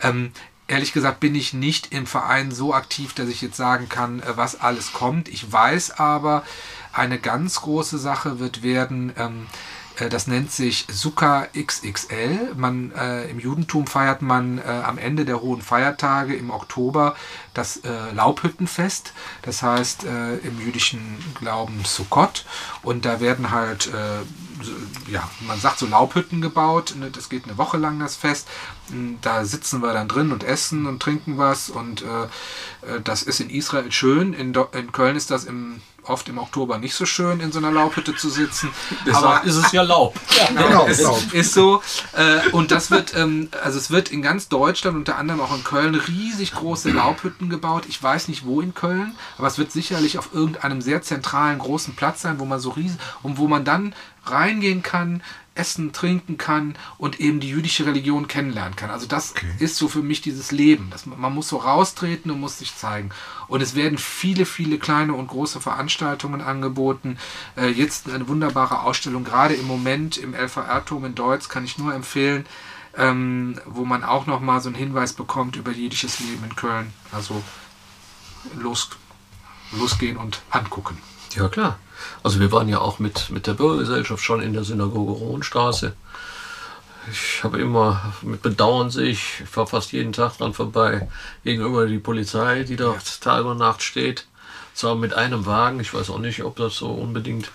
[0.02, 0.34] Ähm,
[0.68, 4.38] ehrlich gesagt bin ich nicht im Verein so aktiv, dass ich jetzt sagen kann, äh,
[4.38, 5.28] was alles kommt.
[5.28, 6.44] Ich weiß aber,
[6.94, 12.54] eine ganz große Sache wird werden, ähm, äh, das nennt sich Sukkah XXL.
[12.56, 17.16] Man, äh, Im Judentum feiert man äh, am Ende der hohen Feiertage im Oktober
[17.54, 19.14] das äh, Laubhüttenfest.
[19.42, 22.46] Das heißt äh, im jüdischen Glauben Sukkot.
[22.84, 24.26] Und da werden halt äh,
[25.12, 26.96] ja, man sagt so Laubhütten gebaut.
[26.98, 28.48] Ne, das geht eine Woche lang, das Fest.
[28.90, 31.70] Hm, da sitzen wir dann drin und essen und trinken was.
[31.70, 32.24] Und äh,
[32.96, 34.34] äh das ist in Israel schön.
[34.34, 37.72] In, in Köln ist das im oft im Oktober nicht so schön, in so einer
[37.72, 38.70] Laubhütte zu sitzen.
[39.06, 40.16] Deshalb aber ist es ja Laub.
[40.32, 41.00] Ja, genau, es
[41.34, 41.84] ist so.
[42.14, 45.64] Äh, und das wird, ähm, also es wird in ganz Deutschland, unter anderem auch in
[45.64, 47.84] Köln, riesig große Laubhütten gebaut.
[47.88, 51.96] Ich weiß nicht wo in Köln, aber es wird sicherlich auf irgendeinem sehr zentralen großen
[51.96, 53.94] Platz sein, wo man so riesig und wo man dann
[54.26, 55.24] reingehen kann,
[55.54, 58.90] essen, trinken kann und eben die jüdische Religion kennenlernen kann.
[58.90, 59.48] Also das okay.
[59.60, 60.88] ist so für mich dieses Leben.
[60.92, 63.10] Das, man muss so raustreten und muss sich zeigen.
[63.48, 67.18] Und es werden viele, viele kleine und große Veranstaltungen angeboten.
[67.58, 71.94] Äh, jetzt eine wunderbare Ausstellung, gerade im Moment im LVR-Turm in Deutsch, kann ich nur
[71.94, 72.46] empfehlen,
[72.98, 76.94] ähm, wo man auch nochmal so einen Hinweis bekommt über jüdisches Leben in Köln.
[77.12, 77.44] Also
[78.56, 78.90] los,
[79.74, 80.98] losgehen und angucken.
[81.36, 81.78] Ja, klar.
[82.24, 85.94] Also wir waren ja auch mit, mit der Bürgergesellschaft schon in der Synagoge Rohnstraße.
[87.12, 91.08] Ich habe immer mit Bedauern sehe ich, ich fahre fast jeden Tag dran vorbei,
[91.44, 93.22] gegenüber die Polizei, die dort.
[93.22, 94.28] Tag und Nacht steht.
[94.74, 97.52] Zwar mit einem Wagen, ich weiß auch nicht, ob das so unbedingt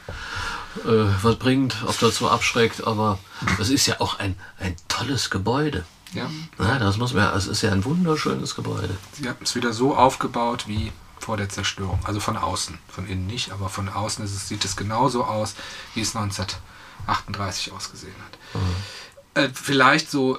[0.84, 3.18] äh, was bringt, ob das so abschreckt, aber
[3.58, 5.84] das ist ja auch ein, ein tolles Gebäude.
[6.12, 6.28] Ja.
[6.58, 6.78] ja.
[6.78, 8.96] Das muss man, es ist ja ein wunderschönes Gebäude.
[9.12, 10.92] Sie haben es wieder so aufgebaut wie
[11.26, 11.98] vor der Zerstörung.
[12.04, 15.56] Also von außen, von innen nicht, aber von außen es, sieht es genauso aus,
[15.94, 18.38] wie es 1938 ausgesehen hat.
[18.54, 19.42] Mhm.
[19.42, 20.38] Äh, vielleicht so,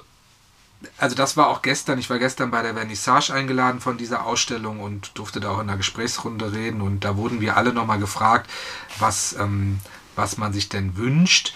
[0.98, 4.80] also das war auch gestern, ich war gestern bei der Vernissage eingeladen von dieser Ausstellung
[4.80, 8.50] und durfte da auch in einer Gesprächsrunde reden und da wurden wir alle nochmal gefragt,
[8.98, 9.82] was, ähm,
[10.16, 11.54] was man sich denn wünscht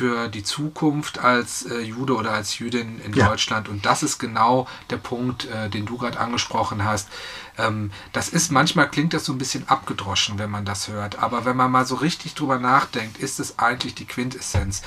[0.00, 3.28] für die Zukunft als äh, Jude oder als Jüdin in ja.
[3.28, 3.68] Deutschland.
[3.68, 7.10] Und das ist genau der Punkt, äh, den du gerade angesprochen hast.
[7.58, 11.18] Ähm, das ist, manchmal klingt das so ein bisschen abgedroschen, wenn man das hört.
[11.18, 14.80] Aber wenn man mal so richtig drüber nachdenkt, ist es eigentlich die Quintessenz.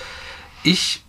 [0.64, 1.05] Ich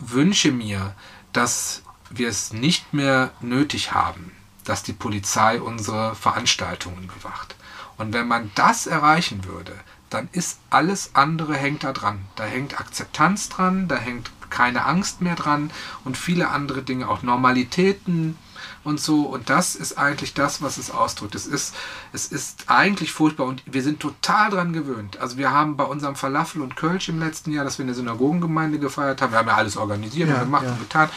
[0.00, 0.96] wünsche mir,
[1.32, 4.32] dass wir es nicht mehr nötig haben,
[4.64, 7.54] dass die Polizei unsere Veranstaltungen bewacht.
[7.96, 9.72] Und wenn man das erreichen würde,
[10.10, 12.20] dann ist alles andere hängt da dran.
[12.36, 15.70] Da hängt Akzeptanz dran, da hängt keine Angst mehr dran
[16.04, 18.38] und viele andere Dinge, auch Normalitäten
[18.84, 19.22] und so.
[19.22, 21.34] Und das ist eigentlich das, was es ausdrückt.
[21.34, 21.74] Es ist,
[22.12, 25.18] es ist eigentlich furchtbar und wir sind total dran gewöhnt.
[25.18, 27.96] Also wir haben bei unserem Falafel und Kölsch im letzten Jahr, dass wir in der
[27.96, 30.72] Synagogengemeinde gefeiert haben, wir haben ja alles organisiert ja, und gemacht ja.
[30.72, 31.10] und getan.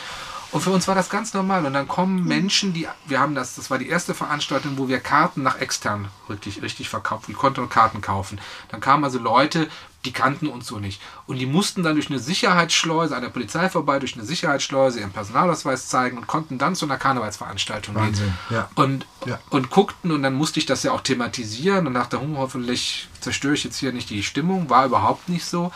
[0.52, 1.66] Und für uns war das ganz normal.
[1.66, 5.00] Und dann kommen Menschen, die, wir haben das, das war die erste Veranstaltung, wo wir
[5.00, 8.40] Karten nach extern richtig, richtig verkauft, wir konnten Karten kaufen.
[8.70, 9.70] Dann kamen also Leute,
[10.06, 11.02] die kannten uns so nicht.
[11.28, 15.12] Und die mussten dann durch eine Sicherheitsschleuse an der Polizei vorbei, durch eine Sicherheitsschleuse ihren
[15.12, 18.58] Personalausweis zeigen und konnten dann zu einer Karnevalsveranstaltung Wahnsinn, gehen.
[18.58, 18.70] Ja.
[18.76, 19.40] Und, ja.
[19.50, 23.54] und guckten und dann musste ich das ja auch thematisieren und dachte, hm, hoffentlich zerstöre
[23.54, 24.70] ich jetzt hier nicht die Stimmung.
[24.70, 25.72] War überhaupt nicht so.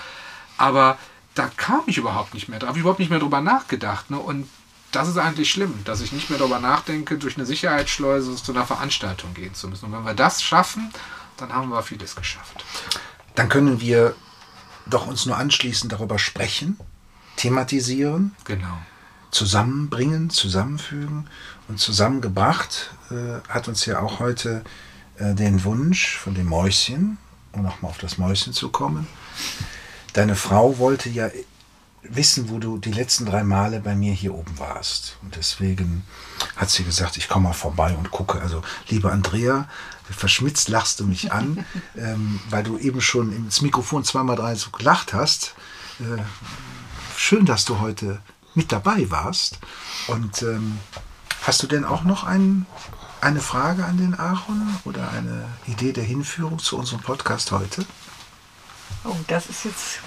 [0.57, 0.97] Aber
[1.35, 2.69] da kam ich überhaupt nicht mehr drauf.
[2.69, 4.09] Ich habe überhaupt nicht mehr drüber nachgedacht.
[4.09, 4.19] Ne?
[4.19, 4.47] Und
[4.93, 8.65] das ist eigentlich schlimm, dass ich nicht mehr darüber nachdenke, durch eine Sicherheitsschleuse zu einer
[8.65, 9.85] Veranstaltung gehen zu müssen.
[9.85, 10.93] Und wenn wir das schaffen,
[11.37, 12.63] dann haben wir vieles geschafft.
[13.35, 14.15] Dann können wir
[14.85, 16.79] doch uns nur anschließend darüber sprechen,
[17.37, 18.77] thematisieren, genau.
[19.31, 21.27] zusammenbringen, zusammenfügen.
[21.67, 24.63] Und zusammengebracht äh, hat uns ja auch heute
[25.17, 27.17] äh, den Wunsch von dem Mäuschen,
[27.53, 29.07] um nochmal auf das Mäuschen zu kommen.
[30.13, 31.29] Deine Frau wollte ja
[32.03, 35.17] wissen, wo du die letzten drei Male bei mir hier oben warst.
[35.21, 36.03] Und deswegen
[36.55, 38.41] hat sie gesagt, ich komme mal vorbei und gucke.
[38.41, 39.67] Also, liebe Andrea,
[40.09, 41.65] verschmitzt lachst du mich an,
[41.97, 45.55] ähm, weil du eben schon ins Mikrofon zweimal drei so gelacht hast.
[45.99, 46.21] Äh,
[47.17, 48.21] schön, dass du heute
[48.55, 49.59] mit dabei warst.
[50.07, 50.79] Und ähm,
[51.43, 52.65] hast du denn auch noch ein,
[53.21, 57.85] eine Frage an den Aaron oder eine Idee der Hinführung zu unserem Podcast heute?
[59.05, 59.99] Oh, das ist jetzt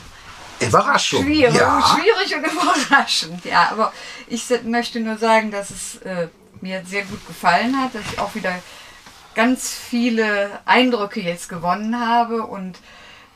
[0.60, 1.22] Überraschung.
[1.22, 1.82] Schwierig, ja.
[1.82, 3.44] schwierig und überraschend.
[3.44, 3.92] Ja, aber
[4.26, 6.28] ich möchte nur sagen, dass es äh,
[6.60, 8.54] mir sehr gut gefallen hat, dass ich auch wieder
[9.34, 12.78] ganz viele Eindrücke jetzt gewonnen habe und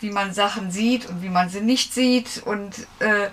[0.00, 2.42] wie man Sachen sieht und wie man sie nicht sieht.
[2.44, 3.28] Und äh,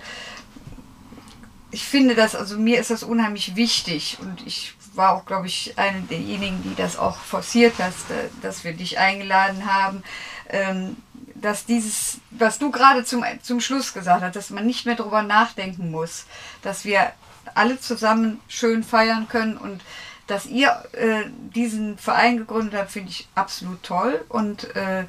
[1.70, 5.78] ich finde das, also mir ist das unheimlich wichtig und ich war auch, glaube ich,
[5.78, 10.02] eine derjenigen, die das auch forciert hat, äh, dass wir dich eingeladen haben.
[10.50, 10.96] Ähm,
[11.40, 15.22] dass dieses, was du gerade zum, zum Schluss gesagt hast, dass man nicht mehr darüber
[15.22, 16.26] nachdenken muss,
[16.62, 17.12] dass wir
[17.54, 19.82] alle zusammen schön feiern können und
[20.26, 21.24] dass ihr äh,
[21.54, 25.06] diesen Verein gegründet habt, finde ich absolut toll und äh,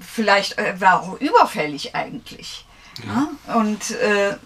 [0.00, 2.66] vielleicht äh, war auch überfällig eigentlich.
[3.04, 3.28] Ja.
[3.46, 3.54] Ja?
[3.58, 4.36] Und äh,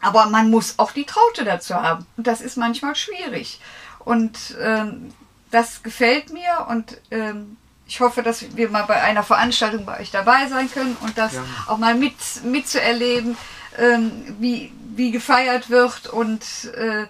[0.00, 3.60] aber man muss auch die Traute dazu haben und das ist manchmal schwierig
[4.00, 5.12] und ähm,
[5.50, 7.57] das gefällt mir und ähm,
[7.88, 11.32] ich hoffe, dass wir mal bei einer Veranstaltung bei euch dabei sein können und das
[11.66, 12.14] auch mal mit,
[12.44, 13.36] mitzuerleben,
[13.78, 16.06] ähm, wie, wie gefeiert wird.
[16.06, 16.42] Und
[16.76, 17.06] äh,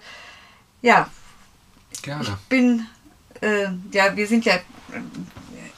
[0.81, 1.09] ja,
[2.01, 2.37] Gerne.
[2.47, 2.87] bin,
[3.41, 4.61] äh, ja, wir sind ja, äh,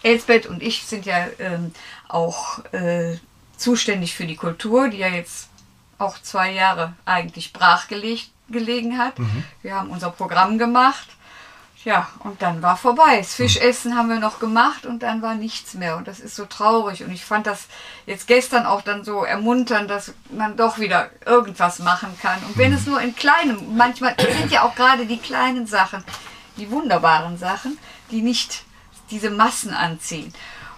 [0.03, 1.73] Elsbeth und ich sind ja ähm,
[2.07, 3.17] auch äh,
[3.57, 5.49] zuständig für die Kultur, die ja jetzt
[5.97, 9.13] auch zwei Jahre eigentlich brachgelegt gelegen hat.
[9.61, 11.07] Wir haben unser Programm gemacht.
[11.84, 13.17] Ja, und dann war vorbei.
[13.17, 15.97] Das Fischessen haben wir noch gemacht und dann war nichts mehr.
[15.97, 17.03] Und das ist so traurig.
[17.03, 17.65] Und ich fand das
[18.05, 22.38] jetzt gestern auch dann so ermunternd, dass man doch wieder irgendwas machen kann.
[22.43, 26.03] Und wenn es nur in kleinem, manchmal sind ja auch gerade die kleinen Sachen,
[26.57, 27.79] die wunderbaren Sachen,
[28.11, 28.63] die nicht
[29.09, 30.32] diese Massen anziehen.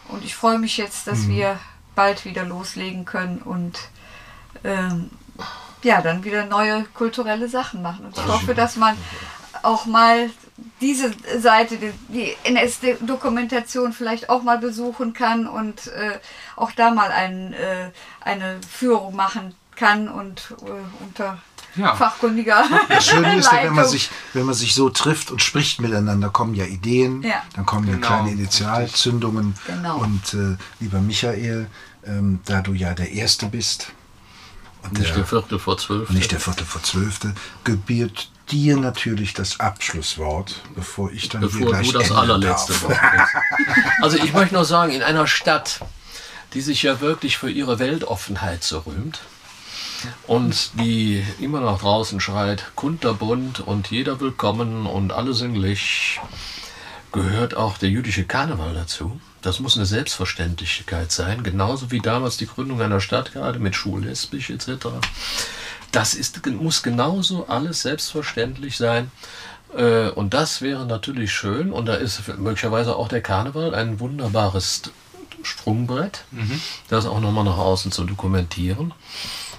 [0.07, 1.59] Und ich freue mich jetzt, dass wir
[1.95, 3.77] bald wieder loslegen können und
[4.63, 5.09] ähm,
[5.83, 8.05] ja, dann wieder neue kulturelle Sachen machen.
[8.05, 8.97] Und ich hoffe, dass man
[9.63, 10.29] auch mal
[10.81, 16.19] diese Seite, die, die NS-Dokumentation vielleicht auch mal besuchen kann und äh,
[16.55, 17.89] auch da mal ein, äh,
[18.21, 21.39] eine Führung machen kann und äh, unter
[21.75, 21.95] Ja.
[21.95, 25.81] fachkundiger Das Schöne ist, ja, wenn man, sich, wenn man sich so trifft und spricht
[25.81, 27.41] miteinander, kommen ja Ideen, Ja.
[27.55, 29.55] dann kommen ja Genau, kleine Initialzündungen.
[29.65, 29.97] Genau.
[29.97, 31.67] Und äh, lieber Michael,
[32.05, 33.87] ähm, da du ja der Erste bist
[34.83, 36.09] und Nicht der, der Viertel vor zwölf.
[36.11, 41.67] nicht der Viertel vor Zwölfte, gebiert dir natürlich das Abschlusswort, bevor ich dann hier Bevor
[41.71, 42.83] gleich du das allerletzte darf.
[42.83, 43.33] Wort hast.
[44.01, 45.79] Also ich möchte nur sagen, in einer Stadt,
[46.53, 49.21] die sich ja wirklich für ihre Weltoffenheit so rühmt
[50.27, 56.19] und die immer nach draußen schreit, kunterbunt und jeder willkommen und alle sind Licht,
[57.11, 59.19] gehört auch der jüdische Karneval dazu.
[59.41, 64.49] Das muss eine Selbstverständlichkeit sein, genauso wie damals die Gründung einer Stadt gerade mit schullesbisch
[64.49, 64.87] etc.
[65.93, 69.11] Das ist, muss genauso alles selbstverständlich sein.
[69.75, 71.71] Äh, Und das wäre natürlich schön.
[71.71, 74.81] Und da ist möglicherweise auch der Karneval ein wunderbares
[75.43, 76.23] Sprungbrett,
[76.89, 78.93] das auch nochmal nach außen zu dokumentieren.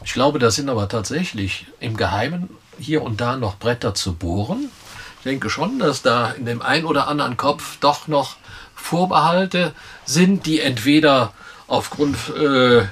[0.05, 4.70] Ich glaube, das sind aber tatsächlich im Geheimen hier und da noch Bretter zu bohren.
[5.18, 8.37] Ich denke schon, dass da in dem ein oder anderen Kopf doch noch
[8.74, 9.72] Vorbehalte
[10.05, 11.32] sind, die entweder
[11.66, 12.87] aufgrund äh,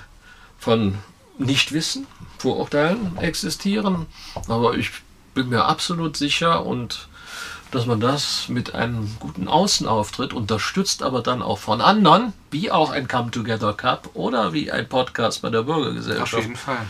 [0.59, 0.99] von
[1.39, 2.07] Nichtwissen,
[2.43, 4.07] Vorurteilen existieren.
[4.49, 4.91] Aber ich
[5.35, 7.09] bin mir absolut sicher und
[7.71, 12.91] dass man das mit einem guten Außenauftritt unterstützt, aber dann auch von anderen, wie auch
[12.91, 16.85] ein Come Together Cup oder wie ein Podcast bei der Auf Bürgergesellschaft, jeden Fall.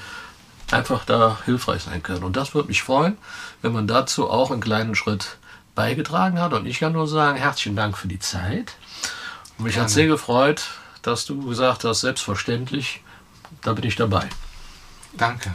[0.72, 2.24] einfach da hilfreich sein können.
[2.24, 3.16] Und das würde mich freuen,
[3.60, 5.36] wenn man dazu auch einen kleinen Schritt
[5.74, 6.52] beigetragen hat.
[6.52, 8.72] Und ich kann nur sagen, herzlichen Dank für die Zeit.
[9.58, 10.64] Und mich hat sehr gefreut,
[11.02, 13.02] dass du gesagt hast, selbstverständlich,
[13.60, 14.28] da bin ich dabei.
[15.16, 15.54] Danke.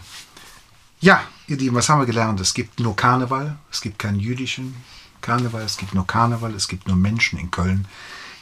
[1.00, 2.40] Ja, ihr Lieben, was haben wir gelernt?
[2.40, 4.76] Es gibt nur Karneval, es gibt keinen jüdischen
[5.22, 7.88] Karneval, es gibt nur Karneval, es gibt nur Menschen in Köln.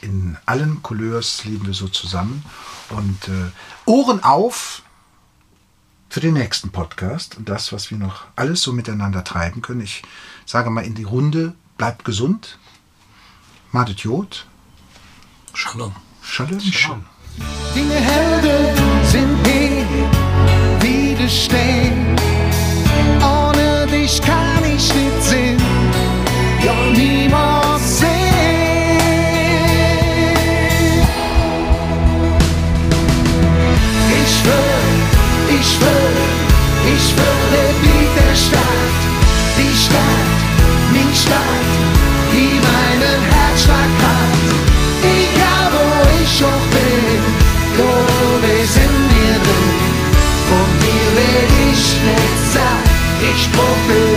[0.02, 2.44] In allen Couleurs leben wir so zusammen.
[2.90, 3.50] Und äh,
[3.84, 4.82] Ohren auf
[6.08, 9.80] für den nächsten Podcast und das, was wir noch alles so miteinander treiben können.
[9.80, 10.02] Ich
[10.44, 12.58] sage mal in die Runde, bleibt gesund,
[13.72, 14.46] madet Jod,
[15.56, 15.94] Shalom.
[16.22, 16.60] Shalom.
[16.60, 17.04] Shalom.
[17.74, 20.25] Deine Hände sind hier
[21.26, 21.92] widerstehen.
[23.20, 24.45] Ohne dich kann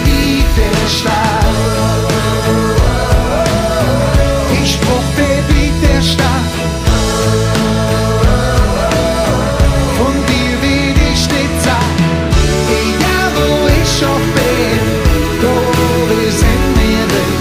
[0.05, 1.45] Beat der Stadt.
[4.63, 6.53] Ich brauch der Beat der Stadt.
[9.97, 11.99] Von dir werd ich nicht satt,
[12.69, 14.83] egal wo ich auch bin,
[15.41, 15.53] wo
[16.09, 17.37] wir sind wir drin.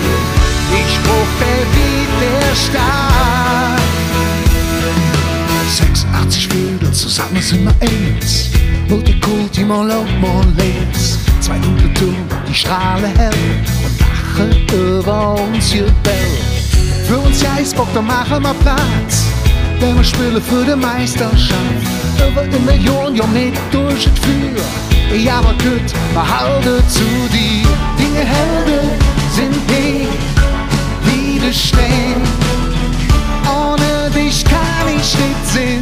[1.04, 3.80] Brauch der Beat der Stadt.
[5.70, 8.50] 86 Bilder, zusammen sind wir eins.
[8.88, 11.27] Multikulti, mal laut, mal links.
[11.48, 12.14] Zwei dunkle Türme,
[12.46, 13.32] die strahlen hell
[13.82, 16.38] und lachen über uns ihr Bell.
[17.06, 19.24] Für uns die Eisbock, da machen wir Platz.
[19.80, 21.62] Denn wir spielen für die Meisterschaft.
[22.18, 25.16] Über eine Million, ja nicht durch das Feuer.
[25.16, 27.66] Ja, aber gut, wir halten zu dir.
[27.98, 28.90] Dinge Helden
[29.32, 30.06] sind hier,
[31.06, 32.20] widerstehen.
[33.50, 35.80] Ohne dich kann ich nicht sehen,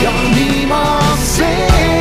[0.00, 1.91] ja niemals sehen.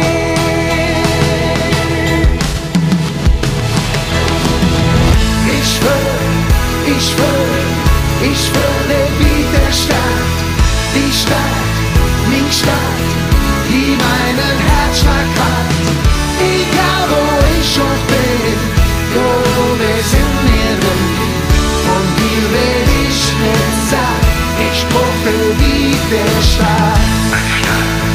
[7.02, 8.82] ich will, ich will
[9.20, 10.38] wie der Stadt,
[10.96, 11.76] die Stadt,
[12.32, 13.02] die Stadt,
[13.70, 15.72] die meinen Herzschlag hat.
[16.58, 17.24] Egal wo
[17.58, 18.58] ich auch bin,
[19.16, 19.28] wo
[19.82, 21.26] wir sind nirgendwo.
[21.96, 24.26] Und hier will ich nicht satt,
[24.68, 28.11] ich brauche wie der Stadt.